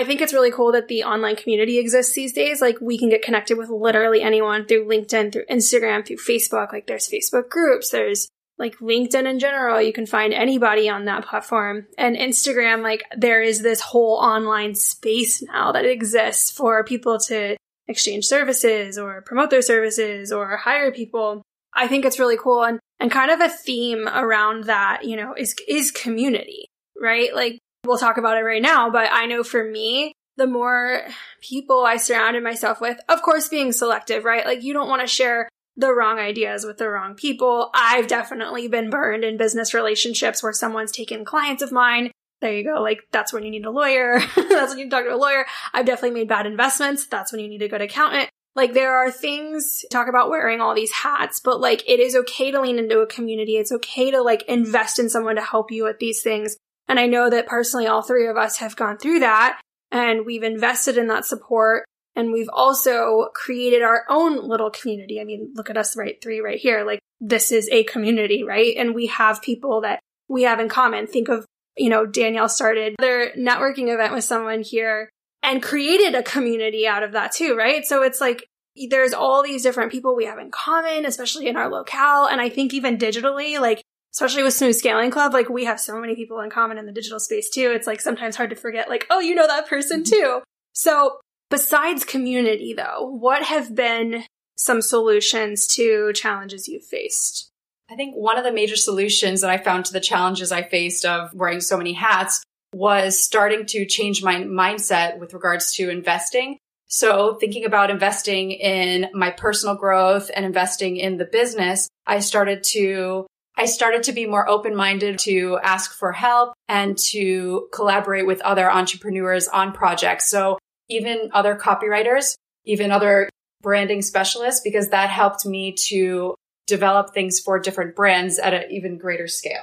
I- 0.00 0.04
think 0.04 0.20
it's 0.20 0.32
really 0.32 0.50
cool 0.50 0.72
that 0.72 0.88
the 0.88 1.04
online 1.04 1.36
community 1.36 1.78
exists 1.78 2.14
these 2.14 2.32
days. 2.32 2.60
Like 2.60 2.78
we 2.80 2.98
can 2.98 3.08
get 3.08 3.22
connected 3.22 3.58
with 3.58 3.70
literally 3.70 4.22
anyone 4.22 4.66
through 4.66 4.86
LinkedIn, 4.86 5.32
through 5.32 5.46
Instagram, 5.50 6.06
through 6.06 6.18
Facebook. 6.18 6.72
Like 6.72 6.86
there's 6.86 7.08
Facebook 7.08 7.48
groups, 7.48 7.90
there's 7.90 8.28
like 8.58 8.78
LinkedIn 8.78 9.28
in 9.28 9.38
general, 9.38 9.80
you 9.80 9.92
can 9.92 10.06
find 10.06 10.32
anybody 10.32 10.88
on 10.88 11.06
that 11.06 11.24
platform. 11.26 11.86
And 11.98 12.16
Instagram, 12.16 12.82
like 12.82 13.02
there 13.16 13.42
is 13.42 13.62
this 13.62 13.80
whole 13.80 14.16
online 14.16 14.74
space 14.74 15.42
now 15.42 15.72
that 15.72 15.84
exists 15.84 16.50
for 16.50 16.84
people 16.84 17.18
to 17.26 17.56
exchange 17.88 18.24
services 18.26 18.96
or 18.96 19.22
promote 19.22 19.50
their 19.50 19.62
services 19.62 20.32
or 20.32 20.56
hire 20.56 20.92
people. 20.92 21.42
I 21.74 21.88
think 21.88 22.04
it's 22.04 22.20
really 22.20 22.36
cool 22.36 22.64
and, 22.64 22.78
and 23.00 23.10
kind 23.10 23.30
of 23.30 23.40
a 23.40 23.48
theme 23.48 24.08
around 24.08 24.64
that, 24.64 25.04
you 25.04 25.16
know, 25.16 25.34
is, 25.36 25.56
is 25.68 25.90
community, 25.90 26.68
right? 27.00 27.34
Like 27.34 27.58
we'll 27.84 27.98
talk 27.98 28.16
about 28.16 28.36
it 28.36 28.42
right 28.42 28.62
now, 28.62 28.90
but 28.90 29.08
I 29.12 29.26
know 29.26 29.42
for 29.42 29.62
me, 29.62 30.12
the 30.36 30.46
more 30.46 31.02
people 31.40 31.84
I 31.84 31.96
surrounded 31.96 32.42
myself 32.42 32.80
with, 32.80 32.98
of 33.08 33.22
course, 33.22 33.48
being 33.48 33.72
selective, 33.72 34.24
right? 34.24 34.44
Like 34.44 34.62
you 34.62 34.72
don't 34.72 34.88
want 34.88 35.02
to 35.02 35.06
share 35.06 35.48
the 35.76 35.92
wrong 35.92 36.18
ideas 36.18 36.64
with 36.64 36.78
the 36.78 36.88
wrong 36.88 37.14
people. 37.14 37.70
I've 37.74 38.06
definitely 38.06 38.68
been 38.68 38.90
burned 38.90 39.24
in 39.24 39.36
business 39.36 39.74
relationships 39.74 40.42
where 40.42 40.52
someone's 40.52 40.92
taken 40.92 41.24
clients 41.24 41.62
of 41.62 41.72
mine. 41.72 42.10
There 42.40 42.52
you 42.52 42.64
go. 42.64 42.80
Like, 42.82 43.00
that's 43.10 43.32
when 43.32 43.42
you 43.42 43.50
need 43.50 43.64
a 43.64 43.70
lawyer. 43.70 44.20
that's 44.36 44.70
when 44.70 44.78
you 44.78 44.90
talk 44.90 45.04
to 45.04 45.14
a 45.14 45.16
lawyer. 45.16 45.46
I've 45.72 45.86
definitely 45.86 46.18
made 46.20 46.28
bad 46.28 46.46
investments. 46.46 47.06
That's 47.06 47.32
when 47.32 47.40
you 47.40 47.48
need 47.48 47.62
a 47.62 47.68
good 47.68 47.80
accountant. 47.80 48.28
Like, 48.54 48.72
there 48.72 48.96
are 48.96 49.10
things, 49.10 49.84
talk 49.90 50.08
about 50.08 50.30
wearing 50.30 50.60
all 50.60 50.74
these 50.74 50.92
hats, 50.92 51.40
but 51.40 51.60
like, 51.60 51.82
it 51.88 51.98
is 51.98 52.14
okay 52.14 52.50
to 52.52 52.60
lean 52.60 52.78
into 52.78 53.00
a 53.00 53.06
community. 53.06 53.56
It's 53.56 53.72
okay 53.72 54.12
to 54.12 54.22
like 54.22 54.42
invest 54.42 54.98
in 54.98 55.08
someone 55.08 55.36
to 55.36 55.42
help 55.42 55.72
you 55.72 55.84
with 55.84 55.98
these 55.98 56.22
things. 56.22 56.56
And 56.88 57.00
I 57.00 57.06
know 57.06 57.30
that 57.30 57.46
personally, 57.46 57.86
all 57.86 58.02
three 58.02 58.26
of 58.26 58.36
us 58.36 58.58
have 58.58 58.76
gone 58.76 58.98
through 58.98 59.20
that 59.20 59.60
and 59.90 60.26
we've 60.26 60.42
invested 60.42 60.98
in 60.98 61.06
that 61.08 61.24
support 61.24 61.84
and 62.16 62.32
we've 62.32 62.50
also 62.52 63.28
created 63.34 63.82
our 63.82 64.04
own 64.08 64.46
little 64.46 64.70
community. 64.70 65.20
I 65.20 65.24
mean, 65.24 65.52
look 65.54 65.70
at 65.70 65.76
us, 65.76 65.96
right? 65.96 66.20
Three 66.22 66.40
right 66.40 66.58
here. 66.58 66.84
Like 66.84 67.00
this 67.20 67.50
is 67.52 67.68
a 67.70 67.84
community, 67.84 68.44
right? 68.44 68.74
And 68.76 68.94
we 68.94 69.06
have 69.06 69.42
people 69.42 69.80
that 69.80 70.00
we 70.28 70.42
have 70.42 70.60
in 70.60 70.68
common. 70.68 71.06
Think 71.06 71.28
of, 71.28 71.46
you 71.76 71.88
know, 71.88 72.06
Danielle 72.06 72.48
started 72.48 72.96
their 72.98 73.32
networking 73.32 73.92
event 73.92 74.12
with 74.12 74.24
someone 74.24 74.62
here 74.62 75.08
and 75.42 75.62
created 75.62 76.14
a 76.14 76.22
community 76.22 76.86
out 76.86 77.02
of 77.02 77.12
that 77.12 77.32
too, 77.32 77.54
right? 77.56 77.84
So 77.84 78.02
it's 78.02 78.20
like, 78.20 78.46
there's 78.90 79.12
all 79.12 79.42
these 79.42 79.62
different 79.62 79.92
people 79.92 80.16
we 80.16 80.24
have 80.24 80.38
in 80.38 80.50
common, 80.50 81.06
especially 81.06 81.46
in 81.46 81.56
our 81.56 81.70
locale. 81.70 82.26
And 82.26 82.40
I 82.40 82.48
think 82.48 82.74
even 82.74 82.98
digitally, 82.98 83.60
like, 83.60 83.82
especially 84.14 84.42
with 84.42 84.54
Smooth 84.54 84.76
Scaling 84.76 85.10
Club, 85.10 85.32
like 85.32 85.48
we 85.48 85.64
have 85.64 85.80
so 85.80 86.00
many 86.00 86.14
people 86.14 86.40
in 86.40 86.48
common 86.48 86.78
in 86.78 86.86
the 86.86 86.92
digital 86.92 87.20
space 87.20 87.50
too. 87.50 87.72
It's 87.74 87.86
like 87.86 88.00
sometimes 88.00 88.36
hard 88.36 88.50
to 88.50 88.56
forget, 88.56 88.88
like, 88.88 89.06
oh, 89.10 89.20
you 89.20 89.34
know 89.34 89.46
that 89.46 89.68
person 89.68 90.02
mm-hmm. 90.02 90.10
too. 90.10 90.42
So 90.72 91.18
Besides 91.54 92.04
community, 92.04 92.74
though, 92.74 93.06
what 93.06 93.44
have 93.44 93.76
been 93.76 94.24
some 94.56 94.82
solutions 94.82 95.68
to 95.68 96.12
challenges 96.12 96.66
you've 96.66 96.84
faced? 96.84 97.48
I 97.88 97.94
think 97.94 98.16
one 98.16 98.38
of 98.38 98.42
the 98.42 98.52
major 98.52 98.74
solutions 98.74 99.40
that 99.40 99.50
I 99.50 99.58
found 99.58 99.84
to 99.84 99.92
the 99.92 100.00
challenges 100.00 100.50
I 100.50 100.62
faced 100.62 101.04
of 101.04 101.32
wearing 101.32 101.60
so 101.60 101.76
many 101.76 101.92
hats 101.92 102.42
was 102.72 103.22
starting 103.22 103.66
to 103.66 103.86
change 103.86 104.20
my 104.22 104.36
mindset 104.36 105.18
with 105.18 105.32
regards 105.32 105.74
to 105.74 105.90
investing. 105.90 106.58
So 106.88 107.34
thinking 107.34 107.64
about 107.64 107.90
investing 107.90 108.50
in 108.50 109.08
my 109.12 109.30
personal 109.30 109.76
growth 109.76 110.30
and 110.34 110.44
investing 110.44 110.96
in 110.96 111.18
the 111.18 111.24
business, 111.24 111.88
I 112.04 112.18
started 112.18 112.64
to 112.72 113.28
I 113.56 113.66
started 113.66 114.04
to 114.04 114.12
be 114.12 114.26
more 114.26 114.48
open 114.48 114.74
minded 114.74 115.18
to 115.20 115.58
ask 115.62 115.96
for 115.96 116.12
help 116.12 116.54
and 116.68 116.98
to 117.10 117.68
collaborate 117.72 118.26
with 118.26 118.40
other 118.40 118.70
entrepreneurs 118.70 119.46
on 119.46 119.72
projects. 119.72 120.28
So 120.28 120.58
even 120.88 121.30
other 121.32 121.56
copywriters, 121.56 122.34
even 122.64 122.90
other 122.90 123.28
branding 123.62 124.02
specialists, 124.02 124.60
because 124.62 124.88
that 124.90 125.08
helped 125.08 125.46
me 125.46 125.72
to 125.88 126.34
develop 126.66 127.14
things 127.14 127.40
for 127.40 127.58
different 127.58 127.94
brands 127.94 128.38
at 128.38 128.54
an 128.54 128.70
even 128.70 128.98
greater 128.98 129.28
scale. 129.28 129.62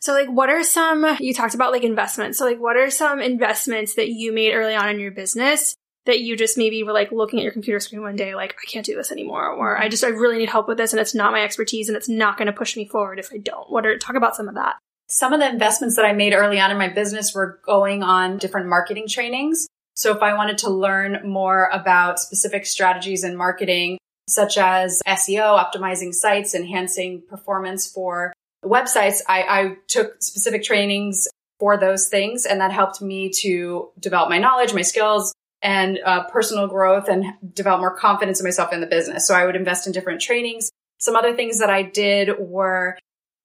So 0.00 0.12
like 0.12 0.28
what 0.28 0.48
are 0.48 0.62
some 0.62 1.16
you 1.20 1.34
talked 1.34 1.54
about 1.54 1.72
like 1.72 1.82
investments. 1.82 2.38
So 2.38 2.44
like 2.44 2.60
what 2.60 2.76
are 2.76 2.90
some 2.90 3.20
investments 3.20 3.94
that 3.94 4.08
you 4.08 4.32
made 4.32 4.52
early 4.52 4.74
on 4.74 4.88
in 4.88 5.00
your 5.00 5.10
business 5.10 5.74
that 6.06 6.20
you 6.20 6.36
just 6.36 6.56
maybe 6.56 6.82
were 6.82 6.92
like 6.92 7.12
looking 7.12 7.38
at 7.38 7.42
your 7.42 7.52
computer 7.52 7.80
screen 7.80 8.00
one 8.00 8.16
day 8.16 8.34
like 8.34 8.54
I 8.62 8.70
can't 8.70 8.86
do 8.86 8.94
this 8.94 9.12
anymore 9.12 9.48
or 9.50 9.76
I 9.78 9.88
just 9.88 10.04
I 10.04 10.08
really 10.08 10.38
need 10.38 10.48
help 10.48 10.68
with 10.68 10.78
this 10.78 10.92
and 10.92 11.00
it's 11.00 11.14
not 11.14 11.32
my 11.32 11.42
expertise 11.42 11.88
and 11.88 11.96
it's 11.96 12.08
not 12.08 12.38
going 12.38 12.46
to 12.46 12.52
push 12.52 12.76
me 12.76 12.86
forward 12.86 13.18
if 13.18 13.32
I 13.32 13.38
don't. 13.38 13.70
What 13.70 13.84
are 13.84 13.98
talk 13.98 14.16
about 14.16 14.36
some 14.36 14.48
of 14.48 14.54
that. 14.54 14.76
Some 15.08 15.32
of 15.32 15.40
the 15.40 15.48
investments 15.48 15.96
that 15.96 16.04
I 16.04 16.12
made 16.12 16.32
early 16.32 16.58
on 16.58 16.70
in 16.70 16.78
my 16.78 16.88
business 16.88 17.34
were 17.34 17.60
going 17.64 18.02
on 18.02 18.38
different 18.38 18.68
marketing 18.68 19.06
trainings. 19.08 19.68
So 19.94 20.14
if 20.14 20.22
I 20.22 20.34
wanted 20.34 20.58
to 20.58 20.70
learn 20.70 21.20
more 21.24 21.70
about 21.72 22.18
specific 22.18 22.66
strategies 22.66 23.24
in 23.24 23.36
marketing, 23.36 23.98
such 24.28 24.58
as 24.58 25.00
SEO, 25.06 25.62
optimizing 25.62 26.12
sites, 26.12 26.54
enhancing 26.54 27.22
performance 27.28 27.90
for 27.90 28.32
websites, 28.64 29.20
I, 29.28 29.42
I 29.42 29.76
took 29.86 30.20
specific 30.20 30.64
trainings 30.64 31.28
for 31.58 31.76
those 31.76 32.08
things. 32.08 32.44
And 32.44 32.60
that 32.60 32.72
helped 32.72 33.00
me 33.00 33.30
to 33.42 33.90
develop 33.98 34.28
my 34.28 34.38
knowledge, 34.38 34.74
my 34.74 34.82
skills, 34.82 35.32
and 35.66 35.98
uh, 36.04 36.22
personal 36.28 36.68
growth 36.68 37.08
and 37.08 37.24
develop 37.52 37.80
more 37.80 37.96
confidence 37.96 38.38
in 38.38 38.44
myself 38.44 38.72
in 38.72 38.80
the 38.80 38.86
business. 38.86 39.26
So 39.26 39.34
I 39.34 39.44
would 39.44 39.56
invest 39.56 39.88
in 39.88 39.92
different 39.92 40.20
trainings. 40.20 40.70
Some 40.98 41.16
other 41.16 41.34
things 41.34 41.58
that 41.58 41.68
I 41.68 41.82
did 41.82 42.30
were 42.38 42.96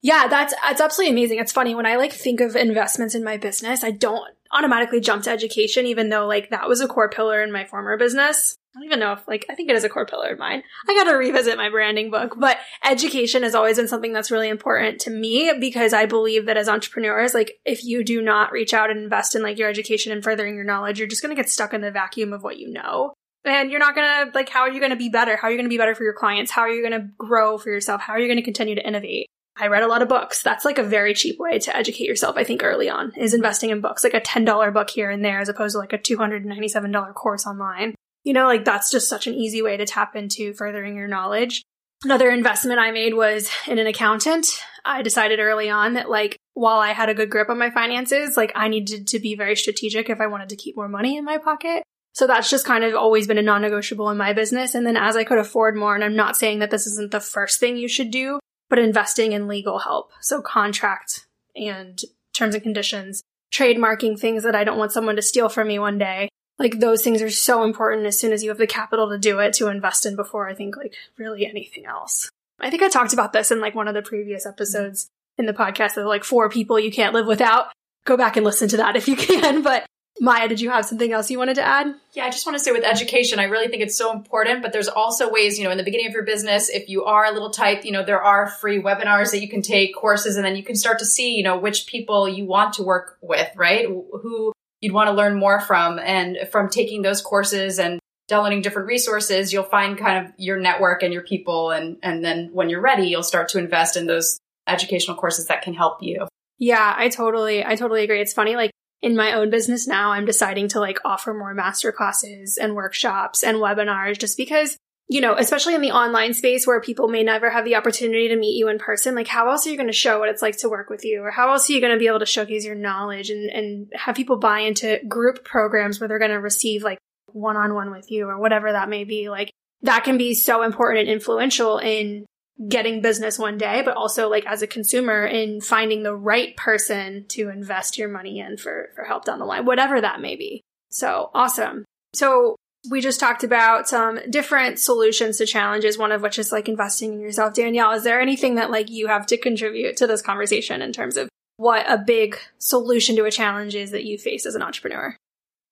yeah, 0.04 0.28
that's 0.28 0.54
that's 0.62 0.82
absolutely 0.82 1.14
amazing. 1.14 1.40
It's 1.40 1.52
funny 1.52 1.74
when 1.74 1.88
I 1.88 1.96
like 1.96 2.14
think 2.14 2.40
of 2.40 2.56
investments 2.56 3.16
in 3.16 3.24
my 3.24 3.38
business, 3.38 3.84
I 3.84 3.90
don't 3.90 4.24
automatically 4.52 5.00
jump 5.00 5.24
to 5.24 5.32
education, 5.32 5.88
even 5.88 6.10
though 6.10 6.28
like 6.28 6.52
that 6.52 6.70
was 6.70 6.80
a 6.80 6.88
core 6.88 7.10
pillar 7.10 7.42
in 7.42 7.52
my 7.52 7.66
former 7.66 7.98
business. 7.98 8.56
I 8.74 8.80
don't 8.80 8.86
even 8.86 9.00
know 9.00 9.12
if 9.12 9.28
like 9.28 9.46
I 9.50 9.56
think 9.56 9.70
it 9.70 9.76
is 9.76 9.84
a 9.84 9.90
core 9.90 10.06
pillar 10.06 10.30
of 10.30 10.40
mine. 10.40 10.64
I 10.88 10.96
got 10.96 11.04
to 11.12 11.18
revisit 11.18 11.58
my 11.58 11.70
branding 11.70 12.10
book, 12.10 12.36
but 12.38 12.58
education 12.86 13.44
has 13.44 13.54
always 13.54 13.76
been 13.76 13.90
something 13.90 14.14
that's 14.14 14.32
really 14.32 14.48
important 14.48 15.02
to 15.02 15.10
me 15.10 15.52
because 15.60 15.92
I 15.92 16.06
believe 16.06 16.46
that 16.46 16.56
as 16.56 16.70
entrepreneurs, 16.70 17.34
like 17.34 17.60
if 17.66 17.84
you 17.84 18.04
do 18.04 18.22
not 18.22 18.54
reach 18.54 18.74
out 18.74 18.90
and 18.90 19.00
invest 19.00 19.36
in 19.36 19.44
like 19.44 19.58
your 19.58 19.70
education 19.70 20.14
and 20.14 20.24
furthering 20.24 20.56
your 20.56 20.64
knowledge, 20.64 21.00
you're 21.00 21.08
just 21.08 21.22
going 21.22 21.36
to 21.36 21.42
get 21.42 21.50
stuck 21.50 21.74
in 21.74 21.82
the 21.82 21.92
vacuum 21.92 22.32
of 22.32 22.44
what 22.44 22.60
you 22.60 22.72
know. 22.72 23.14
And 23.44 23.72
you're 23.72 23.80
not 23.80 23.96
going 23.96 24.08
to 24.08 24.32
like 24.34 24.48
how 24.48 24.62
are 24.62 24.72
you 24.72 24.80
going 24.80 24.92
to 24.92 24.96
be 24.96 25.10
better? 25.10 25.36
How 25.36 25.50
are 25.50 25.52
you 25.52 25.58
going 25.58 25.66
to 25.66 25.74
be 25.74 25.78
better 25.78 25.96
for 25.96 26.04
your 26.04 26.14
clients? 26.14 26.52
How 26.52 26.62
are 26.62 26.72
you 26.72 26.88
going 26.88 27.02
to 27.02 27.10
grow 27.18 27.58
for 27.58 27.72
yourself? 27.72 28.00
How 28.00 28.14
are 28.14 28.20
you 28.20 28.28
going 28.28 28.40
to 28.40 28.44
continue 28.44 28.76
to 28.76 28.88
innovate? 28.88 29.28
I 29.58 29.68
read 29.68 29.84
a 29.84 29.88
lot 29.88 30.02
of 30.02 30.08
books. 30.08 30.42
That's 30.42 30.64
like 30.64 30.78
a 30.78 30.84
very 30.84 31.14
cheap 31.14 31.38
way 31.38 31.60
to 31.60 31.76
educate 31.76 32.08
yourself, 32.08 32.38
I 32.38 32.46
think, 32.46 32.64
early 32.64 32.90
on, 32.90 33.12
is 33.18 33.34
investing 33.34 33.70
in 33.70 33.82
books, 33.82 34.04
like 34.04 34.14
a 34.14 34.22
$10 34.22 34.74
book 34.74 34.90
here 34.90 35.10
and 35.10 35.26
there, 35.26 35.42
as 35.42 35.50
opposed 35.50 35.74
to 35.74 35.80
like 35.80 35.92
a 35.92 35.98
$297 35.98 37.14
course 37.14 37.46
online. 37.46 37.96
You 38.24 38.34
know, 38.34 38.46
like 38.46 38.66
that's 38.66 38.92
just 38.92 39.10
such 39.10 39.28
an 39.28 39.34
easy 39.34 39.62
way 39.62 39.78
to 39.78 39.86
tap 39.86 40.16
into 40.16 40.54
furthering 40.54 40.96
your 40.96 41.08
knowledge. 41.08 41.64
Another 42.04 42.32
investment 42.32 42.80
I 42.80 42.92
made 42.92 43.14
was 43.14 43.50
in 43.68 43.78
an 43.78 43.88
accountant. 43.88 44.48
I 44.84 45.02
decided 45.02 45.40
early 45.40 45.70
on 45.70 45.94
that 45.94 46.10
like 46.10 46.38
while 46.54 46.80
I 46.80 46.94
had 46.94 47.10
a 47.10 47.14
good 47.14 47.30
grip 47.30 47.50
on 47.50 47.60
my 47.60 47.70
finances, 47.70 48.36
like 48.36 48.52
I 48.56 48.68
needed 48.68 49.08
to 49.08 49.20
be 49.20 49.36
very 49.36 49.56
strategic 49.56 50.10
if 50.10 50.20
I 50.20 50.28
wanted 50.28 50.50
to 50.50 50.56
keep 50.56 50.76
more 50.76 50.88
money 50.88 51.18
in 51.18 51.26
my 51.26 51.38
pocket. 51.38 51.84
So 52.14 52.28
that's 52.28 52.50
just 52.50 52.66
kind 52.66 52.84
of 52.84 52.94
always 52.94 53.28
been 53.28 53.38
a 53.38 53.44
non-negotiable 53.44 54.10
in 54.10 54.18
my 54.18 54.34
business. 54.34 54.76
And 54.76 54.86
then 54.86 54.98
as 54.98 55.16
I 55.16 55.24
could 55.24 55.38
afford 55.38 55.76
more, 55.76 55.96
and 55.96 56.04
I'm 56.04 56.16
not 56.16 56.36
saying 56.36 56.60
that 56.60 56.72
this 56.72 56.86
isn't 56.88 57.12
the 57.12 57.20
first 57.20 57.60
thing 57.60 57.78
you 57.78 57.88
should 57.88 58.12
do, 58.12 58.40
but 58.70 58.80
investing 58.80 59.32
in 59.32 59.48
legal 59.48 59.80
help. 59.80 60.12
So 60.22 60.42
contract 60.42 61.26
and 61.56 62.00
terms 62.34 62.56
and 62.56 62.64
conditions, 62.64 63.22
trademarking 63.54 64.20
things 64.20 64.44
that 64.44 64.56
I 64.56 64.64
don't 64.64 64.78
want 64.78 64.92
someone 64.92 65.16
to 65.16 65.22
steal 65.22 65.50
from 65.50 65.68
me 65.68 65.80
one 65.80 65.98
day. 65.98 66.30
Like 66.62 66.80
those 66.80 67.04
things 67.04 67.24
are 67.24 67.30
so 67.32 67.64
important 67.64 68.06
as 68.06 68.20
soon 68.20 68.32
as 68.32 68.44
you 68.44 68.50
have 68.50 68.60
the 68.60 68.68
capital 68.68 69.10
to 69.10 69.18
do 69.18 69.40
it 69.40 69.54
to 69.54 69.70
invest 69.70 70.06
in 70.06 70.16
before 70.16 70.48
I 70.48 70.54
think 70.54 70.78
like 70.78 70.94
really 71.18 71.48
anything 71.48 71.88
else. 71.88 72.30
I 72.60 72.70
think 72.70 72.84
I 72.84 72.88
talked 72.88 73.14
about 73.14 73.34
this 73.34 73.50
in 73.50 73.60
like 73.60 73.74
one 73.74 73.88
of 73.88 73.96
the 73.96 74.04
previous 74.04 74.46
episodes 74.46 75.08
in 75.40 75.48
the 75.48 75.54
podcast 75.54 75.98
of 75.98 76.06
like 76.06 76.24
four 76.24 76.52
people 76.52 76.80
you 76.80 76.92
can't 76.92 77.16
live 77.16 77.26
without. 77.26 77.72
Go 78.06 78.16
back 78.16 78.38
and 78.38 78.46
listen 78.46 78.68
to 78.70 78.78
that 78.78 78.96
if 78.96 79.08
you 79.08 79.16
can. 79.16 79.64
But 79.64 79.88
Maya, 80.20 80.48
did 80.48 80.62
you 80.62 80.70
have 80.70 80.86
something 80.86 81.12
else 81.12 81.32
you 81.32 81.40
wanted 81.40 81.56
to 81.56 81.64
add? 81.64 81.96
Yeah, 82.14 82.26
I 82.26 82.30
just 82.30 82.46
want 82.46 82.56
to 82.56 82.64
say 82.64 82.72
with 82.72 82.84
education, 82.84 83.40
I 83.40 83.46
really 83.46 83.68
think 83.68 83.82
it's 83.82 83.98
so 83.98 84.14
important, 84.14 84.62
but 84.62 84.72
there's 84.72 84.88
also 84.88 85.32
ways, 85.32 85.58
you 85.58 85.64
know, 85.64 85.72
in 85.72 85.80
the 85.80 85.84
beginning 85.84 86.06
of 86.06 86.14
your 86.14 86.26
business, 86.26 86.70
if 86.70 86.90
you 86.90 87.06
are 87.06 87.26
a 87.26 87.32
little 87.32 87.50
tight, 87.50 87.86
you 87.86 87.92
know, 87.92 88.06
there 88.06 88.22
are 88.22 88.48
free 88.48 88.80
webinars 88.80 89.32
that 89.32 89.42
you 89.42 89.50
can 89.50 89.64
take, 89.64 89.96
courses, 89.96 90.36
and 90.36 90.46
then 90.46 90.56
you 90.56 90.64
can 90.64 90.76
start 90.76 91.00
to 91.00 91.06
see, 91.06 91.34
you 91.34 91.44
know, 91.44 91.58
which 91.58 91.88
people 91.88 92.30
you 92.30 92.46
want 92.46 92.74
to 92.74 92.84
work 92.84 93.18
with, 93.22 93.50
right? 93.56 93.88
Who 93.88 94.51
you'd 94.82 94.94
want 94.94 95.08
to 95.08 95.14
learn 95.14 95.40
more 95.40 95.62
from. 95.62 96.00
And 96.00 96.38
from 96.52 96.70
taking 96.70 97.02
those 97.02 97.22
courses 97.22 97.80
and 97.80 98.00
downloading 98.28 98.62
different 98.62 98.88
resources, 98.88 99.54
you'll 99.54 99.64
find 99.64 99.98
kind 99.98 100.26
of 100.26 100.34
your 100.38 100.60
network 100.60 101.04
and 101.04 101.14
your 101.14 101.24
people. 101.24 101.72
And, 101.72 101.98
and 102.04 102.24
then 102.24 102.50
when 102.52 102.70
you're 102.70 102.82
ready, 102.82 103.08
you'll 103.08 103.24
start 103.24 103.50
to 103.50 103.60
invest 103.60 103.96
in 103.96 104.08
those 104.08 104.40
educational 104.68 105.18
courses 105.18 105.48
that 105.48 105.62
can 105.62 105.74
help 105.74 106.02
you. 106.02 106.28
Yeah, 106.58 106.94
I 106.96 107.10
totally, 107.10 107.66
I 107.66 107.76
totally 107.76 108.04
agree. 108.04 108.22
It's 108.22 108.34
funny, 108.34 108.56
like 108.56 108.72
in 109.02 109.16
my 109.16 109.34
own 109.34 109.50
business 109.50 109.88
now, 109.88 110.12
I'm 110.12 110.26
deciding 110.26 110.68
to 110.70 110.80
like 110.80 111.00
offer 111.04 111.34
more 111.34 111.54
master 111.54 111.92
classes 111.92 112.58
and 112.58 112.76
workshops 112.76 113.44
and 113.44 113.58
webinars 113.58 114.20
just 114.20 114.38
because, 114.38 114.78
you 115.12 115.20
know, 115.20 115.36
especially 115.38 115.76
in 115.76 115.82
the 115.82 115.92
online 115.92 116.34
space 116.34 116.66
where 116.66 116.80
people 116.80 117.10
may 117.10 117.22
never 117.22 117.50
have 117.50 117.66
the 117.66 117.76
opportunity 117.76 118.30
to 118.30 118.38
meet 118.38 118.58
you 118.58 118.70
in 118.70 118.80
person, 118.80 119.14
like 119.14 119.28
how 119.28 119.50
else 119.50 119.68
are 119.68 119.70
you 119.70 119.76
going 119.76 119.90
to 119.90 119.94
show 119.94 120.20
what 120.20 120.30
it's 120.30 120.42
like 120.42 120.56
to 120.60 120.70
work 120.70 120.90
with 120.90 121.04
you? 121.04 121.22
Or 121.22 121.32
how 121.32 121.52
else 121.52 121.70
are 121.70 121.74
you 121.74 121.82
going 121.82 121.92
to 121.92 122.00
be 122.00 122.08
able 122.08 122.20
to 122.20 122.26
showcase 122.26 122.64
your 122.64 122.76
knowledge 122.76 123.30
and, 123.30 123.50
and 123.50 123.92
have 123.94 124.16
people 124.16 124.38
buy 124.38 124.60
into 124.60 125.02
group 125.10 125.44
programs 125.44 126.00
where 126.00 126.08
they're 126.08 126.18
going 126.18 126.32
to 126.32 126.40
receive 126.40 126.82
like 126.82 126.98
one 127.26 127.58
on 127.58 127.74
one 127.74 127.92
with 127.92 128.10
you 128.10 128.26
or 128.30 128.40
whatever 128.40 128.72
that 128.72 128.88
may 128.88 129.04
be? 129.04 129.30
Like 129.30 129.52
that 129.82 130.06
can 130.06 130.18
be 130.18 130.34
so 130.34 130.62
important 130.62 131.02
and 131.02 131.10
influential 131.10 131.78
in 131.78 132.26
getting 132.70 133.02
business 133.02 133.38
one 133.38 133.58
day, 133.58 133.82
but 133.84 133.98
also 133.98 134.30
like 134.30 134.46
as 134.46 134.62
a 134.62 134.68
consumer 134.68 135.26
in 135.26 135.60
finding 135.60 136.04
the 136.04 136.16
right 136.16 136.56
person 136.56 137.26
to 137.28 137.50
invest 137.50 137.98
your 137.98 138.08
money 138.08 138.40
in 138.40 138.56
for, 138.56 138.92
for 138.96 139.04
help 139.04 139.26
down 139.26 139.40
the 139.40 139.46
line, 139.46 139.66
whatever 139.66 140.00
that 140.00 140.22
may 140.22 140.38
be. 140.38 140.62
So 140.90 141.32
awesome. 141.34 141.84
So 142.14 142.56
we 142.90 143.02
just 143.02 143.20
talked 143.20 143.44
about 143.44 143.88
some 143.88 144.20
different 144.30 144.80
solutions 144.80 145.38
to 145.38 145.46
challenges, 145.46 145.98
one 145.98 146.12
of 146.12 146.22
which 146.22 146.40
is 146.40 146.52
like 146.52 146.68
investing 146.68 147.14
in 147.14 147.20
yourself. 147.20 147.54
Danielle, 147.54 147.92
is 147.92 148.04
there 148.04 148.20
anything 148.20 148.56
that 148.56 148.72
like 148.72 148.90
you 148.90 149.08
have 149.08 149.28
to 149.28 149.38
contribute 149.38 149.98
to 149.98 150.08
this 150.08 150.22
conversation 150.22 150.82
in 150.82 150.92
terms 150.92 151.18
of 151.18 151.30
what 151.58 151.86
a 151.88 151.98
big 151.98 152.38
solution 152.58 153.16
to 153.16 153.26
a 153.26 153.32
challenge 153.32 153.76
is 153.76 153.92
that 153.92 154.04
you 154.04 154.18
face 154.18 154.46
as 154.46 154.56
an 154.56 154.64
entrepreneur? 154.64 155.16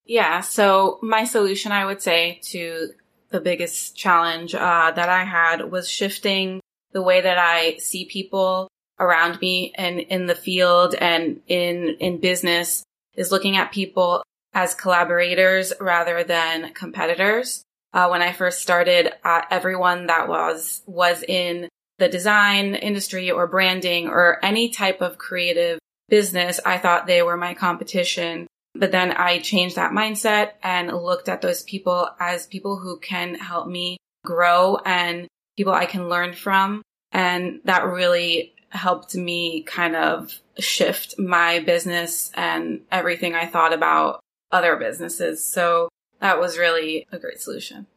Yeah. 0.06 0.42
So 0.42 1.00
my 1.02 1.24
solution, 1.24 1.72
I 1.72 1.86
would 1.86 2.02
say 2.02 2.40
to 2.46 2.90
the 3.32 3.40
biggest 3.40 3.96
challenge 3.96 4.54
uh, 4.54 4.92
that 4.92 5.10
I 5.10 5.24
had 5.24 5.72
was 5.72 5.90
shifting 5.90 6.62
the 6.92 7.02
way 7.02 7.22
that 7.22 7.38
I 7.38 7.78
see 7.78 8.06
people 8.06 8.68
around 9.00 9.40
me 9.40 9.72
and 9.76 10.00
in 10.00 10.26
the 10.26 10.36
field 10.36 10.94
and 10.96 11.42
in, 11.48 11.96
in 12.00 12.20
business 12.20 12.84
is 13.16 13.32
looking 13.32 13.58
at 13.58 13.72
people 13.72 14.24
as 14.54 14.74
collaborators 14.76 15.74
rather 15.80 16.24
than 16.24 16.74
competitors. 16.74 17.64
Uh, 17.94 18.08
when 18.08 18.22
I 18.22 18.34
first 18.34 18.62
started, 18.62 19.12
uh, 19.24 19.42
everyone 19.50 20.08
that 20.08 20.28
was, 20.28 20.82
was 20.86 21.24
in 21.24 21.70
the 21.98 22.10
design 22.10 22.76
industry 22.76 23.32
or 23.32 23.48
branding 23.48 24.08
or 24.08 24.44
any 24.44 24.70
type 24.70 25.02
of 25.02 25.18
creative 25.18 25.80
business, 26.08 26.60
I 26.66 26.78
thought 26.78 27.08
they 27.08 27.22
were 27.22 27.38
my 27.38 27.54
competition. 27.54 28.48
But 28.76 28.92
then 28.92 29.12
I 29.12 29.40
changed 29.40 29.76
that 29.76 29.92
mindset 29.92 30.52
and 30.64 30.92
looked 30.92 31.30
at 31.30 31.42
those 31.42 31.64
people 31.64 32.10
as 32.20 32.48
people 32.48 32.78
who 32.78 33.00
can 33.00 33.36
help 33.36 33.68
me 33.68 33.98
grow 34.24 34.78
and 34.86 35.28
people 35.58 35.74
I 35.74 35.86
can 35.86 36.10
learn 36.10 36.34
from. 36.34 36.82
And 37.12 37.62
that 37.66 37.86
really 37.86 38.54
helped 38.70 39.16
me 39.16 39.64
kind 39.64 39.96
of 39.96 40.40
shift 40.60 41.18
my 41.18 41.60
business 41.60 42.32
and 42.36 42.82
everything 42.92 43.34
I 43.34 43.48
thought 43.48 43.74
about 43.74 44.20
other 44.52 44.76
businesses. 44.76 45.46
So 45.46 45.90
that 46.20 46.40
was 46.40 46.58
really 46.58 47.08
a 47.12 47.20
great 47.20 47.40
solution. 47.42 47.88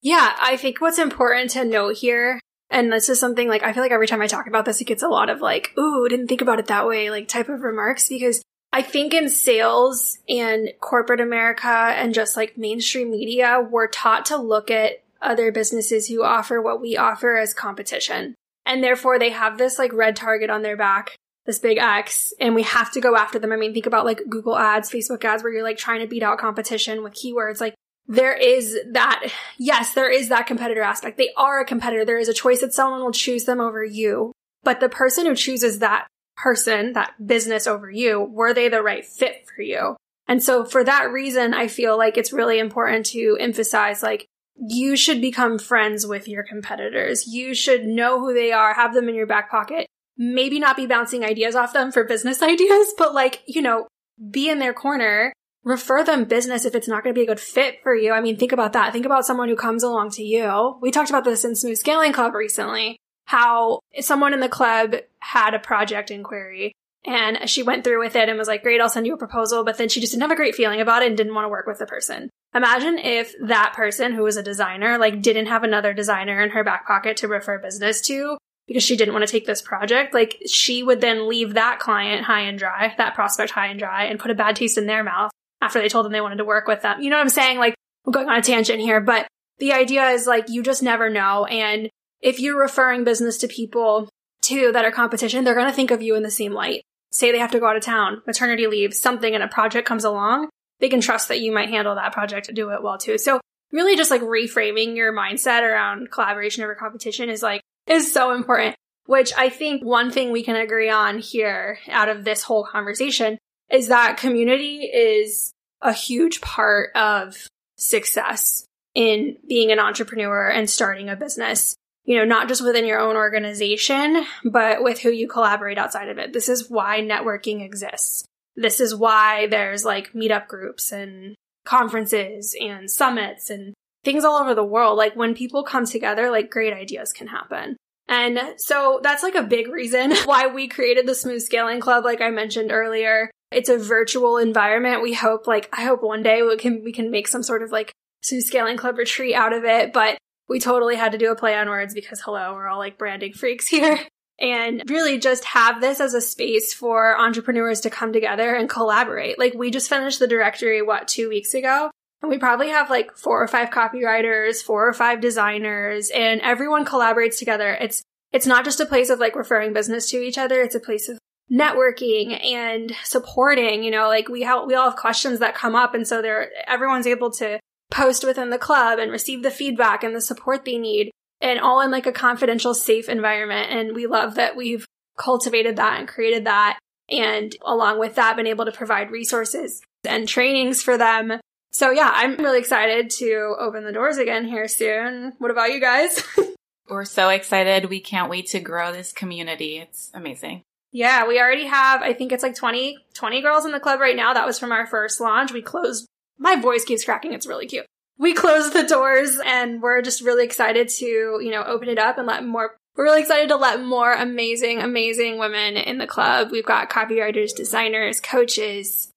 Yeah, 0.00 0.36
I 0.40 0.56
think 0.56 0.80
what's 0.80 0.98
important 0.98 1.50
to 1.50 1.64
note 1.64 1.96
here, 1.96 2.40
and 2.70 2.92
this 2.92 3.08
is 3.08 3.18
something 3.18 3.48
like 3.48 3.62
I 3.62 3.72
feel 3.72 3.82
like 3.82 3.92
every 3.92 4.06
time 4.06 4.22
I 4.22 4.26
talk 4.26 4.46
about 4.46 4.64
this, 4.64 4.80
it 4.80 4.86
gets 4.86 5.02
a 5.02 5.08
lot 5.08 5.30
of 5.30 5.40
like, 5.40 5.72
ooh, 5.78 6.08
didn't 6.08 6.28
think 6.28 6.40
about 6.40 6.58
it 6.58 6.66
that 6.66 6.86
way, 6.86 7.10
like 7.10 7.28
type 7.28 7.48
of 7.48 7.62
remarks, 7.62 8.08
because 8.08 8.42
I 8.72 8.82
think 8.82 9.14
in 9.14 9.28
sales 9.28 10.18
and 10.28 10.70
corporate 10.80 11.20
America 11.20 11.68
and 11.68 12.14
just 12.14 12.36
like 12.36 12.58
mainstream 12.58 13.10
media, 13.10 13.66
we're 13.68 13.88
taught 13.88 14.26
to 14.26 14.36
look 14.36 14.70
at 14.70 15.02
other 15.22 15.50
businesses 15.50 16.06
who 16.06 16.22
offer 16.22 16.60
what 16.60 16.80
we 16.80 16.96
offer 16.96 17.36
as 17.36 17.54
competition. 17.54 18.34
And 18.66 18.84
therefore 18.84 19.18
they 19.18 19.30
have 19.30 19.56
this 19.56 19.78
like 19.78 19.92
red 19.92 20.14
target 20.14 20.50
on 20.50 20.62
their 20.62 20.76
back, 20.76 21.16
this 21.48 21.58
big 21.58 21.78
X, 21.78 22.34
and 22.38 22.54
we 22.54 22.62
have 22.62 22.92
to 22.92 23.00
go 23.00 23.16
after 23.16 23.38
them. 23.38 23.52
I 23.52 23.56
mean, 23.56 23.72
think 23.72 23.86
about 23.86 24.04
like 24.04 24.20
Google 24.28 24.54
ads, 24.56 24.90
Facebook 24.90 25.24
ads, 25.24 25.42
where 25.42 25.50
you're 25.50 25.62
like 25.62 25.78
trying 25.78 26.00
to 26.00 26.06
beat 26.06 26.22
out 26.22 26.36
competition 26.36 27.02
with 27.02 27.14
keywords. 27.14 27.58
Like 27.58 27.74
there 28.06 28.36
is 28.36 28.78
that, 28.92 29.32
yes, 29.56 29.94
there 29.94 30.12
is 30.12 30.28
that 30.28 30.46
competitor 30.46 30.82
aspect. 30.82 31.16
They 31.16 31.30
are 31.38 31.58
a 31.58 31.64
competitor. 31.64 32.04
There 32.04 32.18
is 32.18 32.28
a 32.28 32.34
choice 32.34 32.60
that 32.60 32.74
someone 32.74 33.00
will 33.00 33.12
choose 33.12 33.44
them 33.44 33.60
over 33.60 33.82
you. 33.82 34.32
But 34.62 34.80
the 34.80 34.90
person 34.90 35.24
who 35.24 35.34
chooses 35.34 35.78
that 35.78 36.06
person, 36.36 36.92
that 36.92 37.14
business 37.26 37.66
over 37.66 37.90
you, 37.90 38.20
were 38.20 38.52
they 38.52 38.68
the 38.68 38.82
right 38.82 39.06
fit 39.06 39.46
for 39.46 39.62
you? 39.62 39.96
And 40.26 40.42
so 40.42 40.66
for 40.66 40.84
that 40.84 41.10
reason, 41.10 41.54
I 41.54 41.68
feel 41.68 41.96
like 41.96 42.18
it's 42.18 42.30
really 42.30 42.58
important 42.58 43.06
to 43.06 43.38
emphasize 43.40 44.02
like 44.02 44.26
you 44.54 44.96
should 44.96 45.22
become 45.22 45.58
friends 45.58 46.06
with 46.06 46.28
your 46.28 46.42
competitors. 46.42 47.26
You 47.26 47.54
should 47.54 47.86
know 47.86 48.20
who 48.20 48.34
they 48.34 48.52
are, 48.52 48.74
have 48.74 48.92
them 48.92 49.08
in 49.08 49.14
your 49.14 49.26
back 49.26 49.50
pocket. 49.50 49.86
Maybe 50.18 50.58
not 50.58 50.76
be 50.76 50.86
bouncing 50.86 51.24
ideas 51.24 51.54
off 51.54 51.72
them 51.72 51.92
for 51.92 52.04
business 52.04 52.42
ideas, 52.42 52.94
but 52.98 53.14
like, 53.14 53.42
you 53.46 53.62
know, 53.62 53.86
be 54.30 54.50
in 54.50 54.58
their 54.58 54.74
corner, 54.74 55.32
refer 55.64 56.04
them 56.04 56.24
business 56.24 56.64
if 56.64 56.74
it's 56.74 56.88
not 56.88 57.02
going 57.04 57.14
to 57.14 57.18
be 57.18 57.24
a 57.24 57.28
good 57.28 57.40
fit 57.40 57.76
for 57.82 57.94
you. 57.94 58.12
I 58.12 58.20
mean, 58.20 58.36
think 58.36 58.52
about 58.52 58.72
that. 58.72 58.92
Think 58.92 59.06
about 59.06 59.24
someone 59.24 59.48
who 59.48 59.56
comes 59.56 59.82
along 59.82 60.10
to 60.12 60.22
you. 60.22 60.76
We 60.82 60.90
talked 60.90 61.10
about 61.10 61.24
this 61.24 61.44
in 61.44 61.54
Smooth 61.54 61.78
Scaling 61.78 62.12
Club 62.12 62.34
recently, 62.34 62.98
how 63.26 63.80
someone 64.00 64.34
in 64.34 64.40
the 64.40 64.48
club 64.48 64.96
had 65.20 65.54
a 65.54 65.58
project 65.58 66.10
inquiry 66.10 66.72
and 67.04 67.48
she 67.48 67.62
went 67.62 67.84
through 67.84 68.00
with 68.00 68.16
it 68.16 68.28
and 68.28 68.38
was 68.38 68.48
like, 68.48 68.62
great, 68.62 68.80
I'll 68.80 68.88
send 68.88 69.06
you 69.06 69.14
a 69.14 69.18
proposal. 69.18 69.64
But 69.64 69.78
then 69.78 69.88
she 69.88 70.00
just 70.00 70.12
didn't 70.12 70.22
have 70.22 70.30
a 70.30 70.36
great 70.36 70.54
feeling 70.54 70.80
about 70.80 71.02
it 71.02 71.08
and 71.08 71.16
didn't 71.16 71.34
want 71.34 71.44
to 71.44 71.48
work 71.48 71.66
with 71.66 71.78
the 71.78 71.86
person. 71.86 72.28
Imagine 72.54 72.98
if 72.98 73.34
that 73.46 73.72
person 73.74 74.12
who 74.12 74.24
was 74.24 74.36
a 74.36 74.42
designer, 74.42 74.98
like 74.98 75.22
didn't 75.22 75.46
have 75.46 75.62
another 75.62 75.94
designer 75.94 76.42
in 76.42 76.50
her 76.50 76.64
back 76.64 76.86
pocket 76.86 77.16
to 77.18 77.28
refer 77.28 77.58
business 77.58 78.00
to 78.02 78.36
because 78.68 78.84
she 78.84 78.96
didn't 78.96 79.14
want 79.14 79.26
to 79.26 79.32
take 79.32 79.46
this 79.46 79.62
project. 79.62 80.14
Like 80.14 80.40
she 80.46 80.82
would 80.82 81.00
then 81.00 81.28
leave 81.28 81.54
that 81.54 81.80
client 81.80 82.24
high 82.24 82.42
and 82.42 82.58
dry, 82.58 82.94
that 82.98 83.14
prospect 83.14 83.50
high 83.50 83.66
and 83.66 83.78
dry 83.80 84.04
and 84.04 84.20
put 84.20 84.30
a 84.30 84.34
bad 84.34 84.54
taste 84.54 84.78
in 84.78 84.86
their 84.86 85.02
mouth 85.02 85.32
after 85.60 85.80
they 85.80 85.88
told 85.88 86.04
them 86.04 86.12
they 86.12 86.20
wanted 86.20 86.36
to 86.36 86.44
work 86.44 86.68
with 86.68 86.82
them. 86.82 87.02
You 87.02 87.10
know 87.10 87.16
what 87.16 87.22
I'm 87.22 87.30
saying? 87.30 87.58
Like 87.58 87.74
I'm 88.06 88.12
going 88.12 88.28
on 88.28 88.38
a 88.38 88.42
tangent 88.42 88.80
here, 88.80 89.00
but 89.00 89.26
the 89.58 89.72
idea 89.72 90.10
is 90.10 90.26
like 90.26 90.48
you 90.48 90.62
just 90.62 90.82
never 90.82 91.10
know. 91.10 91.46
And 91.46 91.90
if 92.20 92.38
you're 92.38 92.60
referring 92.60 93.04
business 93.04 93.38
to 93.38 93.48
people 93.48 94.08
too 94.42 94.70
that 94.72 94.84
are 94.84 94.92
competition, 94.92 95.44
they're 95.44 95.54
going 95.54 95.66
to 95.66 95.72
think 95.72 95.90
of 95.90 96.02
you 96.02 96.14
in 96.14 96.22
the 96.22 96.30
same 96.30 96.52
light. 96.52 96.82
Say 97.10 97.32
they 97.32 97.38
have 97.38 97.52
to 97.52 97.60
go 97.60 97.66
out 97.66 97.76
of 97.76 97.82
town, 97.82 98.22
maternity 98.26 98.66
leave, 98.66 98.92
something, 98.94 99.34
and 99.34 99.42
a 99.42 99.48
project 99.48 99.88
comes 99.88 100.04
along, 100.04 100.50
they 100.78 100.88
can 100.88 101.00
trust 101.00 101.28
that 101.28 101.40
you 101.40 101.52
might 101.52 101.70
handle 101.70 101.94
that 101.94 102.12
project 102.12 102.48
and 102.48 102.56
do 102.56 102.70
it 102.70 102.82
well 102.82 102.98
too. 102.98 103.18
So 103.18 103.40
really 103.72 103.96
just 103.96 104.10
like 104.10 104.20
reframing 104.20 104.94
your 104.94 105.12
mindset 105.12 105.62
around 105.62 106.10
collaboration 106.10 106.62
over 106.64 106.74
competition 106.74 107.30
is 107.30 107.42
like, 107.42 107.62
is 107.88 108.12
so 108.12 108.32
important. 108.32 108.76
Which 109.06 109.32
I 109.38 109.48
think 109.48 109.82
one 109.82 110.10
thing 110.10 110.32
we 110.32 110.42
can 110.42 110.56
agree 110.56 110.90
on 110.90 111.18
here 111.18 111.78
out 111.88 112.10
of 112.10 112.24
this 112.24 112.42
whole 112.42 112.62
conversation 112.62 113.38
is 113.70 113.88
that 113.88 114.18
community 114.18 114.80
is 114.82 115.52
a 115.80 115.94
huge 115.94 116.42
part 116.42 116.90
of 116.94 117.48
success 117.76 118.66
in 118.94 119.36
being 119.48 119.72
an 119.72 119.78
entrepreneur 119.78 120.48
and 120.48 120.68
starting 120.68 121.08
a 121.08 121.16
business. 121.16 121.74
You 122.04 122.16
know, 122.16 122.24
not 122.24 122.48
just 122.48 122.64
within 122.64 122.84
your 122.84 123.00
own 123.00 123.16
organization, 123.16 124.24
but 124.44 124.82
with 124.82 124.98
who 124.98 125.10
you 125.10 125.28
collaborate 125.28 125.78
outside 125.78 126.08
of 126.08 126.18
it. 126.18 126.32
This 126.32 126.48
is 126.48 126.68
why 126.68 127.00
networking 127.00 127.64
exists. 127.64 128.24
This 128.56 128.80
is 128.80 128.94
why 128.94 129.46
there's 129.46 129.84
like 129.84 130.12
meetup 130.12 130.48
groups 130.48 130.90
and 130.90 131.34
conferences 131.64 132.56
and 132.60 132.90
summits 132.90 133.50
and 133.50 133.74
things 134.04 134.24
all 134.24 134.36
over 134.36 134.54
the 134.54 134.64
world. 134.64 134.96
Like 134.96 135.14
when 135.16 135.34
people 135.34 135.64
come 135.64 135.86
together, 135.86 136.30
like 136.30 136.50
great 136.50 136.72
ideas 136.72 137.12
can 137.12 137.28
happen. 137.28 137.76
And 138.08 138.40
so 138.56 139.00
that's 139.02 139.22
like 139.22 139.34
a 139.34 139.42
big 139.42 139.68
reason 139.68 140.14
why 140.24 140.46
we 140.46 140.68
created 140.68 141.06
the 141.06 141.14
Smooth 141.14 141.42
Scaling 141.42 141.80
Club, 141.80 142.04
like 142.04 142.20
I 142.20 142.30
mentioned 142.30 142.72
earlier. 142.72 143.30
It's 143.50 143.68
a 143.68 143.78
virtual 143.78 144.36
environment. 144.36 145.02
We 145.02 145.14
hope, 145.14 145.46
like, 145.46 145.68
I 145.72 145.82
hope 145.82 146.02
one 146.02 146.22
day 146.22 146.42
we 146.42 146.56
can, 146.56 146.82
we 146.84 146.92
can 146.92 147.10
make 147.10 147.28
some 147.28 147.42
sort 147.42 147.62
of 147.62 147.70
like 147.70 147.92
Smooth 148.22 148.44
Scaling 148.44 148.76
Club 148.76 148.98
retreat 148.98 149.34
out 149.34 149.52
of 149.52 149.64
it, 149.64 149.92
but 149.92 150.18
we 150.48 150.60
totally 150.60 150.96
had 150.96 151.12
to 151.12 151.18
do 151.18 151.30
a 151.30 151.36
play 151.36 151.54
on 151.54 151.68
words 151.68 151.94
because 151.94 152.20
hello, 152.20 152.54
we're 152.54 152.68
all 152.68 152.78
like 152.78 152.98
branding 152.98 153.32
freaks 153.32 153.68
here. 153.68 153.98
And 154.40 154.84
really 154.88 155.18
just 155.18 155.44
have 155.46 155.80
this 155.80 155.98
as 155.98 156.14
a 156.14 156.20
space 156.20 156.72
for 156.72 157.18
entrepreneurs 157.18 157.80
to 157.80 157.90
come 157.90 158.12
together 158.12 158.54
and 158.54 158.68
collaborate. 158.68 159.36
Like 159.36 159.54
we 159.54 159.72
just 159.72 159.88
finished 159.88 160.20
the 160.20 160.28
directory, 160.28 160.80
what, 160.80 161.08
two 161.08 161.28
weeks 161.28 161.54
ago? 161.54 161.90
And 162.20 162.30
we 162.30 162.38
probably 162.38 162.68
have 162.70 162.90
like 162.90 163.16
four 163.16 163.42
or 163.42 163.48
five 163.48 163.70
copywriters, 163.70 164.62
four 164.62 164.88
or 164.88 164.92
five 164.92 165.20
designers, 165.20 166.10
and 166.10 166.40
everyone 166.40 166.84
collaborates 166.84 167.38
together. 167.38 167.76
It's 167.80 168.02
it's 168.32 168.46
not 168.46 168.64
just 168.64 168.80
a 168.80 168.86
place 168.86 169.08
of 169.08 169.20
like 169.20 169.36
referring 169.36 169.72
business 169.72 170.10
to 170.10 170.18
each 170.18 170.36
other, 170.36 170.60
it's 170.60 170.74
a 170.74 170.80
place 170.80 171.08
of 171.08 171.18
networking 171.50 172.44
and 172.44 172.94
supporting, 173.04 173.82
you 173.82 173.90
know, 173.90 174.08
like 174.08 174.28
we 174.28 174.42
have 174.42 174.66
we 174.66 174.74
all 174.74 174.90
have 174.90 174.98
questions 174.98 175.38
that 175.38 175.54
come 175.54 175.74
up 175.74 175.94
and 175.94 176.06
so 176.06 176.20
they're 176.20 176.50
everyone's 176.66 177.06
able 177.06 177.30
to 177.32 177.58
post 177.90 178.24
within 178.24 178.50
the 178.50 178.58
club 178.58 178.98
and 178.98 179.10
receive 179.10 179.42
the 179.42 179.50
feedback 179.50 180.04
and 180.04 180.14
the 180.14 180.20
support 180.20 180.64
they 180.64 180.76
need 180.76 181.10
and 181.40 181.58
all 181.60 181.80
in 181.80 181.90
like 181.90 182.06
a 182.06 182.12
confidential 182.12 182.74
safe 182.74 183.08
environment. 183.08 183.70
And 183.70 183.94
we 183.94 184.06
love 184.06 184.34
that 184.34 184.56
we've 184.56 184.84
cultivated 185.16 185.76
that 185.76 185.98
and 185.98 186.08
created 186.08 186.44
that 186.44 186.78
and 187.08 187.56
along 187.64 187.98
with 187.98 188.14
that 188.16 188.36
been 188.36 188.46
able 188.46 188.64
to 188.64 188.72
provide 188.72 189.10
resources 189.10 189.80
and 190.06 190.28
trainings 190.28 190.82
for 190.82 190.98
them 190.98 191.40
so 191.78 191.92
yeah, 191.92 192.10
I'm 192.12 192.34
really 192.38 192.58
excited 192.58 193.08
to 193.18 193.54
open 193.56 193.84
the 193.84 193.92
doors 193.92 194.18
again 194.18 194.44
here 194.44 194.66
soon. 194.66 195.34
What 195.38 195.52
about 195.52 195.72
you 195.72 195.80
guys? 195.80 196.20
We're 196.90 197.04
so 197.04 197.28
excited. 197.28 197.84
We 197.84 198.00
can't 198.00 198.28
wait 198.28 198.48
to 198.48 198.58
grow 198.58 198.90
this 198.90 199.12
community. 199.12 199.78
It's 199.78 200.10
amazing. 200.12 200.62
Yeah, 200.90 201.28
we 201.28 201.38
already 201.38 201.66
have, 201.66 202.02
I 202.02 202.14
think 202.14 202.32
it's 202.32 202.42
like 202.42 202.56
20, 202.56 202.98
20 203.14 203.42
girls 203.42 203.64
in 203.64 203.70
the 203.70 203.78
club 203.78 204.00
right 204.00 204.16
now. 204.16 204.34
That 204.34 204.44
was 204.44 204.58
from 204.58 204.72
our 204.72 204.88
first 204.88 205.20
launch. 205.20 205.52
We 205.52 205.62
closed, 205.62 206.08
my 206.36 206.56
voice 206.56 206.84
keeps 206.84 207.04
cracking. 207.04 207.32
It's 207.32 207.46
really 207.46 207.68
cute. 207.68 207.86
We 208.18 208.34
closed 208.34 208.72
the 208.72 208.82
doors 208.82 209.38
and 209.46 209.80
we're 209.80 210.02
just 210.02 210.20
really 210.20 210.44
excited 210.44 210.88
to, 210.88 211.06
you 211.06 211.50
know, 211.52 211.62
open 211.62 211.88
it 211.88 211.98
up 212.00 212.18
and 212.18 212.26
let 212.26 212.44
more, 212.44 212.74
we're 212.96 213.04
really 213.04 213.20
excited 213.20 213.50
to 213.50 213.56
let 213.56 213.84
more 213.84 214.12
amazing, 214.12 214.80
amazing 214.80 215.38
women 215.38 215.76
in 215.76 215.98
the 215.98 216.08
club. 216.08 216.48
We've 216.50 216.66
got 216.66 216.90
copywriters, 216.90 217.54
designers, 217.54 218.18
coaches, 218.20 219.12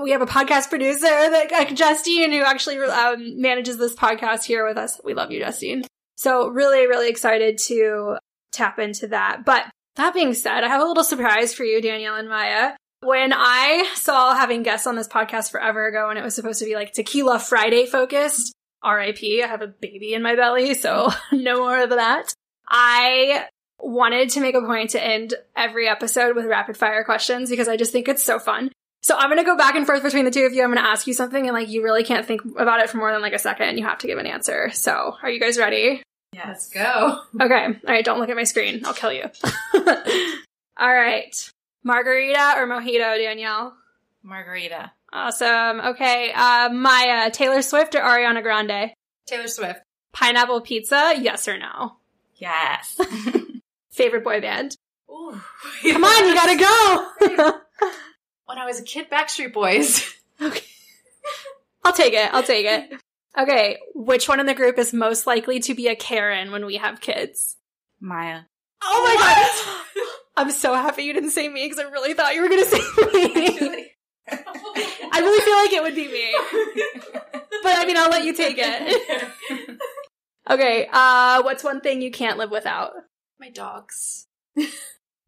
we 0.00 0.10
have 0.10 0.22
a 0.22 0.26
podcast 0.26 0.68
producer, 0.68 1.00
that 1.02 1.72
Justine, 1.74 2.32
who 2.32 2.42
actually 2.42 2.78
um, 2.78 3.40
manages 3.40 3.78
this 3.78 3.94
podcast 3.94 4.44
here 4.44 4.66
with 4.66 4.76
us. 4.76 5.00
We 5.04 5.14
love 5.14 5.30
you, 5.30 5.40
Justine. 5.40 5.84
So 6.16 6.48
really, 6.48 6.86
really 6.86 7.08
excited 7.08 7.58
to 7.66 8.16
tap 8.52 8.78
into 8.78 9.08
that. 9.08 9.44
But 9.44 9.64
that 9.96 10.14
being 10.14 10.34
said, 10.34 10.64
I 10.64 10.68
have 10.68 10.82
a 10.82 10.86
little 10.86 11.04
surprise 11.04 11.54
for 11.54 11.64
you, 11.64 11.80
Danielle 11.80 12.16
and 12.16 12.28
Maya. 12.28 12.72
When 13.00 13.32
I 13.34 13.90
saw 13.94 14.34
having 14.34 14.62
guests 14.62 14.86
on 14.86 14.94
this 14.94 15.08
podcast 15.08 15.50
forever 15.50 15.88
ago 15.88 16.08
and 16.10 16.18
it 16.18 16.22
was 16.22 16.34
supposed 16.34 16.60
to 16.60 16.64
be 16.64 16.76
like 16.76 16.92
Tequila 16.92 17.40
Friday 17.40 17.86
focused, 17.86 18.54
RIP, 18.84 19.18
I 19.42 19.46
have 19.48 19.62
a 19.62 19.66
baby 19.66 20.14
in 20.14 20.22
my 20.22 20.36
belly, 20.36 20.74
so 20.74 21.10
no 21.32 21.58
more 21.58 21.82
of 21.82 21.90
that. 21.90 22.32
I 22.68 23.46
wanted 23.78 24.30
to 24.30 24.40
make 24.40 24.54
a 24.54 24.60
point 24.60 24.90
to 24.90 25.04
end 25.04 25.34
every 25.56 25.88
episode 25.88 26.36
with 26.36 26.46
rapid 26.46 26.76
fire 26.76 27.02
questions 27.02 27.50
because 27.50 27.66
I 27.66 27.76
just 27.76 27.90
think 27.90 28.08
it's 28.08 28.22
so 28.22 28.38
fun. 28.38 28.70
So 29.02 29.16
I'm 29.16 29.28
gonna 29.28 29.44
go 29.44 29.56
back 29.56 29.74
and 29.74 29.84
forth 29.84 30.02
between 30.02 30.24
the 30.24 30.30
two 30.30 30.44
of 30.44 30.52
you. 30.52 30.62
I'm 30.62 30.70
gonna 30.70 30.86
ask 30.86 31.06
you 31.06 31.14
something 31.14 31.46
and 31.46 31.54
like 31.54 31.68
you 31.68 31.82
really 31.82 32.04
can't 32.04 32.24
think 32.24 32.42
about 32.56 32.80
it 32.80 32.88
for 32.90 32.98
more 32.98 33.12
than 33.12 33.20
like 33.20 33.32
a 33.32 33.38
second 33.38 33.76
you 33.78 33.84
have 33.84 33.98
to 33.98 34.06
give 34.06 34.18
an 34.18 34.26
answer. 34.26 34.70
So 34.70 35.16
are 35.22 35.30
you 35.30 35.40
guys 35.40 35.58
ready? 35.58 36.02
Yeah, 36.32 36.48
let's 36.48 36.68
go. 36.68 37.20
Okay. 37.40 37.64
All 37.66 37.72
right, 37.86 38.04
don't 38.04 38.18
look 38.20 38.28
at 38.30 38.36
my 38.36 38.44
screen. 38.44 38.82
I'll 38.86 38.94
kill 38.94 39.12
you. 39.12 39.24
All 40.76 40.94
right. 40.94 41.34
Margarita 41.82 42.54
or 42.56 42.66
mojito, 42.66 43.16
Danielle? 43.18 43.74
Margarita. 44.22 44.92
Awesome. 45.12 45.80
Okay. 45.80 46.32
Uh, 46.32 46.68
Maya, 46.72 47.30
Taylor 47.30 47.60
Swift 47.60 47.94
or 47.94 48.00
Ariana 48.00 48.42
Grande? 48.42 48.92
Taylor 49.26 49.48
Swift. 49.48 49.80
Pineapple 50.12 50.60
pizza, 50.60 51.14
yes 51.18 51.48
or 51.48 51.58
no? 51.58 51.96
Yes. 52.36 52.98
Favorite 53.90 54.24
boy 54.24 54.40
band? 54.40 54.76
Ooh. 55.10 55.38
Come 55.82 56.04
on, 56.04 56.28
you 56.28 56.34
gotta 56.34 56.56
go. 56.56 57.58
When 58.46 58.58
I 58.58 58.66
was 58.66 58.80
a 58.80 58.84
kid, 58.84 59.10
Backstreet 59.10 59.52
Boys. 59.52 60.04
okay. 60.42 60.64
I'll 61.84 61.92
take 61.92 62.14
it. 62.14 62.32
I'll 62.32 62.42
take 62.42 62.66
it. 62.66 63.00
Okay. 63.38 63.78
Which 63.94 64.28
one 64.28 64.40
in 64.40 64.46
the 64.46 64.54
group 64.54 64.78
is 64.78 64.92
most 64.92 65.26
likely 65.26 65.60
to 65.60 65.74
be 65.74 65.88
a 65.88 65.96
Karen 65.96 66.50
when 66.50 66.66
we 66.66 66.76
have 66.76 67.00
kids? 67.00 67.56
Maya. 68.00 68.40
Oh 68.82 69.02
my 69.04 69.16
god. 69.16 70.06
I'm 70.36 70.50
so 70.50 70.74
happy 70.74 71.02
you 71.02 71.12
didn't 71.12 71.30
say 71.30 71.48
me 71.48 71.64
because 71.64 71.78
I 71.78 71.88
really 71.90 72.14
thought 72.14 72.34
you 72.34 72.42
were 72.42 72.48
going 72.48 72.64
to 72.64 72.70
say 72.70 72.78
me. 72.78 73.90
I 74.28 75.20
really 75.20 75.44
feel 75.44 75.56
like 75.56 75.72
it 75.72 75.82
would 75.82 75.94
be 75.94 76.08
me. 76.08 76.34
But 77.62 77.78
I 77.78 77.84
mean, 77.86 77.96
I'll 77.96 78.10
let 78.10 78.24
you 78.24 78.32
take 78.32 78.56
it. 78.58 79.78
okay. 80.48 80.88
Uh, 80.90 81.42
what's 81.42 81.62
one 81.62 81.80
thing 81.80 82.00
you 82.02 82.10
can't 82.10 82.38
live 82.38 82.50
without? 82.50 82.92
My 83.38 83.50
dogs. 83.50 84.26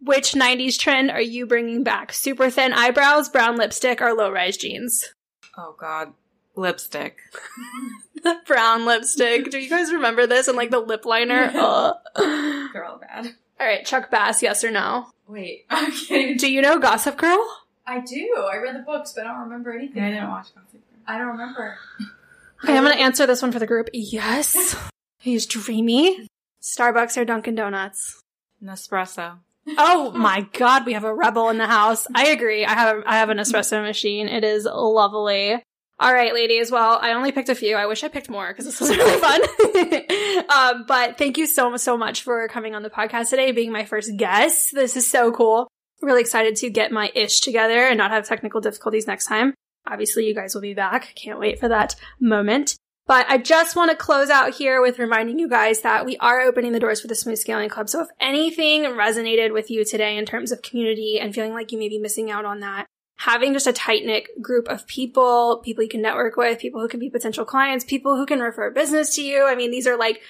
Which 0.04 0.32
90s 0.32 0.78
trend 0.78 1.10
are 1.10 1.20
you 1.20 1.46
bringing 1.46 1.82
back? 1.82 2.12
Super 2.12 2.50
thin 2.50 2.72
eyebrows, 2.74 3.28
brown 3.30 3.56
lipstick, 3.56 4.02
or 4.02 4.12
low 4.12 4.30
rise 4.30 4.56
jeans? 4.56 5.14
Oh 5.56 5.74
god. 5.78 6.12
Lipstick. 6.56 7.16
brown 8.46 8.84
lipstick. 8.84 9.50
Do 9.50 9.58
you 9.58 9.70
guys 9.70 9.92
remember 9.92 10.26
this? 10.26 10.46
And 10.46 10.56
like 10.56 10.70
the 10.70 10.78
lip 10.80 11.04
liner? 11.06 11.50
They're 11.52 12.84
all 12.84 12.98
bad. 13.00 13.34
All 13.58 13.66
right, 13.66 13.84
Chuck 13.86 14.10
Bass, 14.10 14.42
yes 14.42 14.62
or 14.62 14.70
no? 14.70 15.06
Wait, 15.26 15.64
I'm 15.70 15.90
kidding. 15.90 16.36
Do 16.36 16.52
you 16.52 16.60
know 16.60 16.78
Gossip 16.78 17.16
Girl? 17.16 17.38
I 17.86 18.00
do. 18.00 18.46
I 18.52 18.56
read 18.58 18.74
the 18.74 18.80
books, 18.80 19.12
but 19.14 19.24
I 19.26 19.32
don't 19.32 19.44
remember 19.44 19.72
anything. 19.72 19.96
Yeah, 19.96 20.06
I 20.06 20.10
didn't 20.10 20.28
watch 20.28 20.54
Gossip 20.54 20.72
Girl. 20.72 21.00
I 21.06 21.18
don't 21.18 21.28
remember. 21.28 21.78
Okay, 22.62 22.76
I'm 22.76 22.84
going 22.84 22.96
to 22.96 23.02
answer 23.02 23.26
this 23.26 23.42
one 23.42 23.52
for 23.52 23.58
the 23.58 23.66
group. 23.66 23.88
Yes. 23.92 24.76
He's 25.18 25.46
dreamy. 25.46 26.26
Starbucks 26.62 27.16
or 27.16 27.24
Dunkin' 27.24 27.54
Donuts? 27.54 28.20
Nespresso. 28.62 29.38
Oh 29.78 30.10
my 30.14 30.46
god, 30.52 30.86
we 30.86 30.92
have 30.92 31.04
a 31.04 31.14
rebel 31.14 31.48
in 31.50 31.58
the 31.58 31.66
house. 31.66 32.06
I 32.14 32.28
agree. 32.28 32.64
I 32.64 32.72
have 32.72 33.02
I 33.06 33.16
have 33.16 33.30
an 33.30 33.38
espresso 33.38 33.82
machine. 33.82 34.28
It 34.28 34.44
is 34.44 34.64
lovely. 34.64 35.62
All 36.00 36.12
right, 36.12 36.34
ladies. 36.34 36.72
Well, 36.72 36.98
I 37.00 37.12
only 37.12 37.30
picked 37.30 37.48
a 37.48 37.54
few. 37.54 37.76
I 37.76 37.86
wish 37.86 38.02
I 38.02 38.08
picked 38.08 38.28
more 38.28 38.48
because 38.48 38.64
this 38.64 38.80
was 38.80 38.90
really 38.96 39.20
fun. 39.20 39.40
um, 40.74 40.84
but 40.86 41.18
thank 41.18 41.38
you 41.38 41.46
so 41.46 41.76
so 41.76 41.96
much 41.96 42.22
for 42.22 42.48
coming 42.48 42.74
on 42.74 42.82
the 42.82 42.90
podcast 42.90 43.30
today, 43.30 43.52
being 43.52 43.72
my 43.72 43.84
first 43.84 44.16
guest. 44.16 44.74
This 44.74 44.96
is 44.96 45.08
so 45.08 45.30
cool. 45.30 45.68
Really 46.02 46.20
excited 46.20 46.56
to 46.56 46.70
get 46.70 46.92
my 46.92 47.10
ish 47.14 47.40
together 47.40 47.86
and 47.86 47.96
not 47.96 48.10
have 48.10 48.26
technical 48.26 48.60
difficulties 48.60 49.06
next 49.06 49.26
time. 49.26 49.54
Obviously, 49.86 50.26
you 50.26 50.34
guys 50.34 50.54
will 50.54 50.62
be 50.62 50.74
back. 50.74 51.14
Can't 51.14 51.38
wait 51.38 51.60
for 51.60 51.68
that 51.68 51.94
moment. 52.20 52.76
But 53.06 53.26
I 53.28 53.36
just 53.36 53.76
want 53.76 53.90
to 53.90 53.96
close 53.96 54.30
out 54.30 54.54
here 54.54 54.80
with 54.80 54.98
reminding 54.98 55.38
you 55.38 55.48
guys 55.48 55.82
that 55.82 56.06
we 56.06 56.16
are 56.18 56.40
opening 56.40 56.72
the 56.72 56.80
doors 56.80 57.02
for 57.02 57.06
the 57.06 57.14
Smooth 57.14 57.38
Scaling 57.38 57.68
Club. 57.68 57.90
So 57.90 58.00
if 58.00 58.08
anything 58.18 58.84
resonated 58.84 59.52
with 59.52 59.70
you 59.70 59.84
today 59.84 60.16
in 60.16 60.24
terms 60.24 60.52
of 60.52 60.62
community 60.62 61.18
and 61.20 61.34
feeling 61.34 61.52
like 61.52 61.70
you 61.70 61.78
may 61.78 61.90
be 61.90 61.98
missing 61.98 62.30
out 62.30 62.46
on 62.46 62.60
that, 62.60 62.86
having 63.16 63.52
just 63.52 63.66
a 63.66 63.74
tight 63.74 64.06
knit 64.06 64.24
group 64.40 64.68
of 64.68 64.86
people, 64.86 65.60
people 65.62 65.84
you 65.84 65.90
can 65.90 66.00
network 66.00 66.36
with, 66.36 66.58
people 66.58 66.80
who 66.80 66.88
can 66.88 67.00
be 67.00 67.10
potential 67.10 67.44
clients, 67.44 67.84
people 67.84 68.16
who 68.16 68.24
can 68.24 68.40
refer 68.40 68.70
business 68.70 69.14
to 69.16 69.22
you. 69.22 69.46
I 69.46 69.54
mean, 69.54 69.70
these 69.70 69.86
are 69.86 69.98
like 69.98 70.22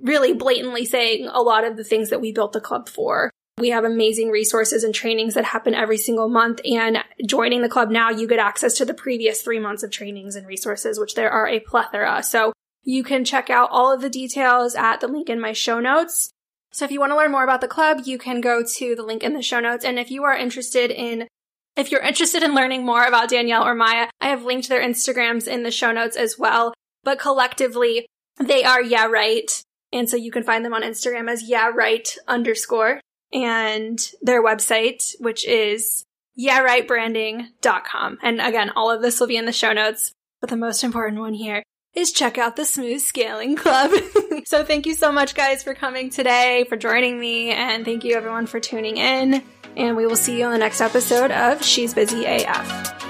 really 0.00 0.32
blatantly 0.32 0.86
saying 0.86 1.28
a 1.30 1.42
lot 1.42 1.64
of 1.64 1.76
the 1.76 1.84
things 1.84 2.08
that 2.08 2.22
we 2.22 2.32
built 2.32 2.52
the 2.52 2.60
club 2.60 2.88
for. 2.88 3.30
We 3.58 3.70
have 3.70 3.84
amazing 3.84 4.30
resources 4.30 4.82
and 4.82 4.94
trainings 4.94 5.34
that 5.34 5.44
happen 5.44 5.74
every 5.74 5.96
single 5.96 6.28
month. 6.28 6.60
And 6.64 6.98
joining 7.24 7.62
the 7.62 7.68
club 7.68 7.90
now, 7.90 8.10
you 8.10 8.26
get 8.26 8.40
access 8.40 8.74
to 8.74 8.84
the 8.84 8.94
previous 8.94 9.42
three 9.42 9.60
months 9.60 9.82
of 9.82 9.90
trainings 9.90 10.34
and 10.34 10.46
resources, 10.46 10.98
which 10.98 11.14
there 11.14 11.30
are 11.30 11.46
a 11.46 11.60
plethora. 11.60 12.22
So 12.22 12.52
you 12.82 13.04
can 13.04 13.24
check 13.24 13.50
out 13.50 13.68
all 13.70 13.92
of 13.92 14.00
the 14.00 14.10
details 14.10 14.74
at 14.74 15.00
the 15.00 15.06
link 15.06 15.30
in 15.30 15.40
my 15.40 15.52
show 15.52 15.78
notes. 15.78 16.30
So 16.72 16.84
if 16.84 16.90
you 16.90 16.98
want 16.98 17.12
to 17.12 17.16
learn 17.16 17.30
more 17.30 17.44
about 17.44 17.60
the 17.60 17.68
club, 17.68 18.02
you 18.04 18.18
can 18.18 18.40
go 18.40 18.64
to 18.64 18.94
the 18.96 19.04
link 19.04 19.22
in 19.22 19.34
the 19.34 19.42
show 19.42 19.60
notes. 19.60 19.84
And 19.84 19.98
if 19.98 20.10
you 20.10 20.24
are 20.24 20.36
interested 20.36 20.90
in 20.90 21.28
if 21.76 21.90
you're 21.90 22.02
interested 22.02 22.44
in 22.44 22.54
learning 22.54 22.84
more 22.84 23.04
about 23.04 23.28
Danielle 23.28 23.66
or 23.66 23.74
Maya, 23.74 24.08
I 24.20 24.28
have 24.28 24.44
linked 24.44 24.68
their 24.68 24.82
Instagrams 24.82 25.48
in 25.48 25.64
the 25.64 25.72
show 25.72 25.90
notes 25.90 26.16
as 26.16 26.38
well. 26.38 26.72
But 27.02 27.18
collectively, 27.18 28.06
they 28.38 28.64
are 28.64 28.82
yeah 28.82 29.06
right. 29.06 29.50
And 29.92 30.08
so 30.08 30.16
you 30.16 30.30
can 30.30 30.42
find 30.42 30.64
them 30.64 30.74
on 30.74 30.82
Instagram 30.82 31.30
as 31.30 31.48
yeah 31.48 31.68
right 31.68 32.16
underscore 32.26 33.00
and 33.34 33.98
their 34.22 34.42
website, 34.42 35.12
which 35.18 35.44
is 35.46 36.06
yeahrightbranding.com. 36.38 38.18
And 38.22 38.40
again, 38.40 38.70
all 38.76 38.90
of 38.90 39.02
this 39.02 39.20
will 39.20 39.26
be 39.26 39.36
in 39.36 39.44
the 39.44 39.52
show 39.52 39.72
notes. 39.72 40.12
But 40.40 40.50
the 40.50 40.56
most 40.56 40.84
important 40.84 41.20
one 41.20 41.34
here 41.34 41.62
is 41.94 42.12
check 42.12 42.38
out 42.38 42.56
the 42.56 42.64
Smooth 42.64 43.00
Scaling 43.00 43.56
Club. 43.56 43.90
so 44.44 44.64
thank 44.64 44.86
you 44.86 44.94
so 44.94 45.12
much 45.12 45.34
guys 45.34 45.62
for 45.62 45.74
coming 45.74 46.10
today, 46.10 46.64
for 46.68 46.76
joining 46.76 47.18
me, 47.18 47.50
and 47.50 47.84
thank 47.84 48.04
you 48.04 48.16
everyone 48.16 48.46
for 48.46 48.60
tuning 48.60 48.96
in. 48.96 49.42
And 49.76 49.96
we 49.96 50.06
will 50.06 50.16
see 50.16 50.38
you 50.38 50.44
on 50.44 50.52
the 50.52 50.58
next 50.58 50.80
episode 50.80 51.30
of 51.30 51.64
She's 51.64 51.94
Busy 51.94 52.24
AF. 52.26 53.03